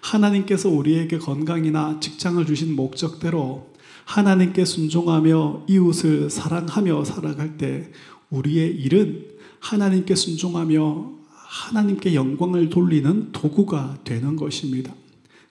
하나님께서 0.00 0.68
우리에게 0.68 1.18
건강이나 1.18 1.98
직장을 2.00 2.44
주신 2.46 2.76
목적대로 2.76 3.74
하나님께 4.04 4.64
순종하며 4.64 5.64
이웃을 5.68 6.30
사랑하며 6.30 7.04
살아갈 7.04 7.58
때 7.58 7.90
우리의 8.30 8.76
일은 8.76 9.26
하나님께 9.58 10.14
순종하며 10.14 11.12
하나님께 11.32 12.14
영광을 12.14 12.70
돌리는 12.70 13.32
도구가 13.32 13.98
되는 14.04 14.36
것입니다. 14.36 14.94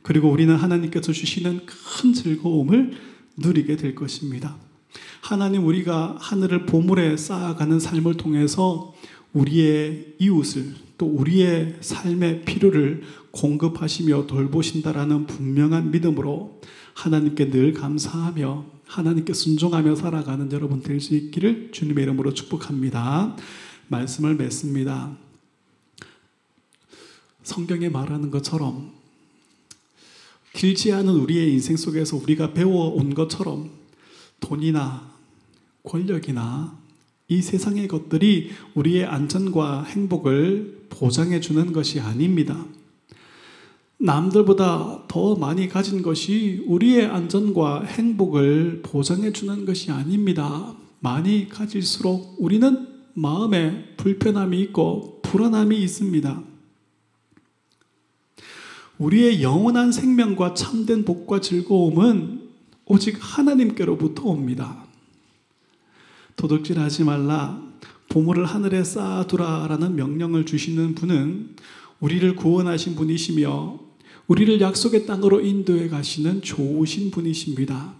그리고 0.05 0.29
우리는 0.29 0.55
하나님께서 0.55 1.11
주시는 1.11 1.61
큰 1.65 2.13
즐거움을 2.13 2.91
누리게 3.37 3.75
될 3.75 3.95
것입니다. 3.95 4.55
하나님 5.19 5.65
우리가 5.65 6.17
하늘을 6.19 6.67
보물에 6.67 7.17
쌓아가는 7.17 7.79
삶을 7.79 8.13
통해서 8.13 8.93
우리의 9.33 10.13
이웃을 10.19 10.75
또 10.99 11.07
우리의 11.07 11.77
삶의 11.81 12.45
필요를 12.45 13.01
공급하시며 13.31 14.27
돌보신다라는 14.27 15.25
분명한 15.25 15.89
믿음으로 15.89 16.61
하나님께 16.93 17.49
늘 17.49 17.73
감사하며 17.73 18.65
하나님께 18.85 19.33
순종하며 19.33 19.95
살아가는 19.95 20.51
여러분 20.51 20.83
될 20.83 21.01
수 21.01 21.15
있기를 21.15 21.71
주님의 21.71 22.03
이름으로 22.03 22.35
축복합니다. 22.35 23.35
말씀을 23.87 24.35
맺습니다. 24.35 25.17
성경에 27.41 27.89
말하는 27.89 28.29
것처럼 28.29 28.94
길지 30.55 30.93
않은 30.93 31.13
우리의 31.13 31.51
인생 31.51 31.75
속에서 31.75 32.15
우리가 32.15 32.53
배워온 32.53 33.13
것처럼 33.13 33.69
돈이나 34.39 35.11
권력이나 35.83 36.79
이 37.27 37.41
세상의 37.41 37.89
것들이 37.89 38.51
우리의 38.73 39.05
안전과 39.05 39.83
행복을 39.83 40.85
보장해 40.89 41.41
주는 41.41 41.73
것이 41.73 41.99
아닙니다. 41.99 42.65
남들보다 43.97 45.03
더 45.09 45.35
많이 45.35 45.67
가진 45.67 46.01
것이 46.01 46.63
우리의 46.67 47.05
안전과 47.05 47.83
행복을 47.83 48.81
보장해 48.81 49.33
주는 49.33 49.65
것이 49.65 49.91
아닙니다. 49.91 50.73
많이 50.99 51.49
가질수록 51.49 52.37
우리는 52.39 52.87
마음에 53.13 53.95
불편함이 53.97 54.61
있고 54.61 55.21
불안함이 55.21 55.81
있습니다. 55.81 56.54
우리의 58.97 59.41
영원한 59.41 59.91
생명과 59.91 60.53
참된 60.53 61.03
복과 61.03 61.41
즐거움은 61.41 62.41
오직 62.85 63.17
하나님께로부터 63.19 64.23
옵니다. 64.23 64.85
도둑질 66.35 66.79
하지 66.79 67.03
말라, 67.03 67.61
보물을 68.09 68.45
하늘에 68.45 68.83
쌓아두라 68.83 69.67
라는 69.67 69.95
명령을 69.95 70.45
주시는 70.45 70.95
분은 70.95 71.55
우리를 71.99 72.35
구원하신 72.35 72.95
분이시며 72.95 73.79
우리를 74.27 74.61
약속의 74.61 75.05
땅으로 75.05 75.41
인도해 75.41 75.89
가시는 75.89 76.41
좋으신 76.41 77.11
분이십니다. 77.11 77.93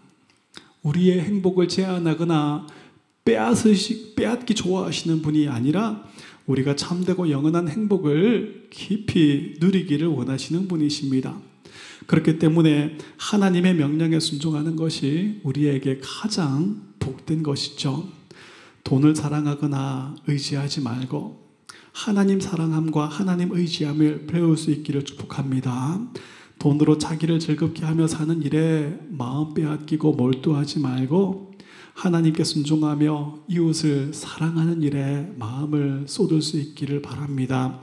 우리의 0.83 1.21
행복을 1.21 1.67
제한하거나 1.67 2.67
빼앗으시, 3.25 4.13
빼앗기 4.15 4.53
좋아하시는 4.53 5.21
분이 5.21 5.47
아니라 5.47 6.03
우리가 6.47 6.75
참되고 6.75 7.29
영원한 7.29 7.67
행복을 7.67 8.67
깊이 8.69 9.55
누리기를 9.59 10.07
원하시는 10.07 10.67
분이십니다. 10.67 11.37
그렇기 12.07 12.37
때문에 12.37 12.97
하나님의 13.17 13.75
명령에 13.75 14.19
순종하는 14.19 14.75
것이 14.75 15.41
우리에게 15.43 15.99
가장 16.03 16.83
복된 16.99 17.41
것이죠. 17.41 18.07
돈을 18.83 19.15
사랑하거나 19.15 20.15
의지하지 20.27 20.81
말고 20.81 21.43
하나님 21.91 22.39
사랑함과 22.39 23.07
하나님 23.07 23.51
의지함을 23.51 24.27
배울 24.27 24.57
수 24.57 24.69
있기를 24.69 25.03
축복합니다. 25.05 26.01
돈으로 26.59 26.97
자기를 26.97 27.39
즐겁게 27.39 27.85
하며 27.85 28.07
사는 28.07 28.41
일에 28.43 28.99
마음 29.09 29.53
빼앗기고 29.53 30.13
몰두하지 30.13 30.79
말고 30.79 31.44
하나님께 31.95 32.43
순종하며 32.43 33.39
이웃을 33.47 34.13
사랑하는 34.13 34.83
일에 34.83 35.33
마음을 35.39 36.03
쏟을 36.07 36.41
수 36.41 36.59
있기를 36.59 37.01
바랍니다. 37.01 37.79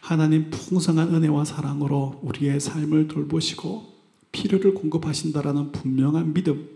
하나님 0.00 0.50
풍성한 0.50 1.12
은혜와 1.12 1.44
사랑으로 1.44 2.20
우리의 2.22 2.60
삶을 2.60 3.08
돌보시고 3.08 3.84
필요를 4.30 4.72
공급하신다라는 4.74 5.72
분명한 5.72 6.32
믿음. 6.32 6.68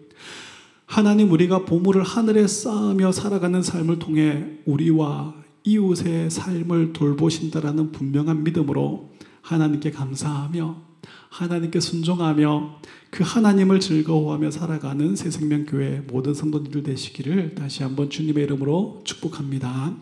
하나님 0.84 1.30
우리가 1.30 1.64
보물을 1.64 2.02
하늘에 2.02 2.48
쌓으며 2.48 3.12
살아가는 3.12 3.62
삶을 3.62 4.00
통해 4.00 4.58
우리와 4.66 5.34
이웃의 5.62 6.30
삶을 6.30 6.92
돌보신다라는 6.92 7.92
분명한 7.92 8.42
믿음으로 8.42 9.10
하나님께 9.42 9.92
감사하며 9.92 10.90
하나님께 11.28 11.78
순종하며 11.78 12.80
그 13.10 13.24
하나님을 13.24 13.80
즐거워하며 13.80 14.50
살아가는 14.50 15.16
새생명교회 15.16 16.04
모든 16.08 16.32
성도님들 16.32 16.84
되시기를 16.84 17.54
다시 17.56 17.82
한번 17.82 18.08
주님의 18.08 18.44
이름으로 18.44 19.02
축복합니다. 19.04 19.96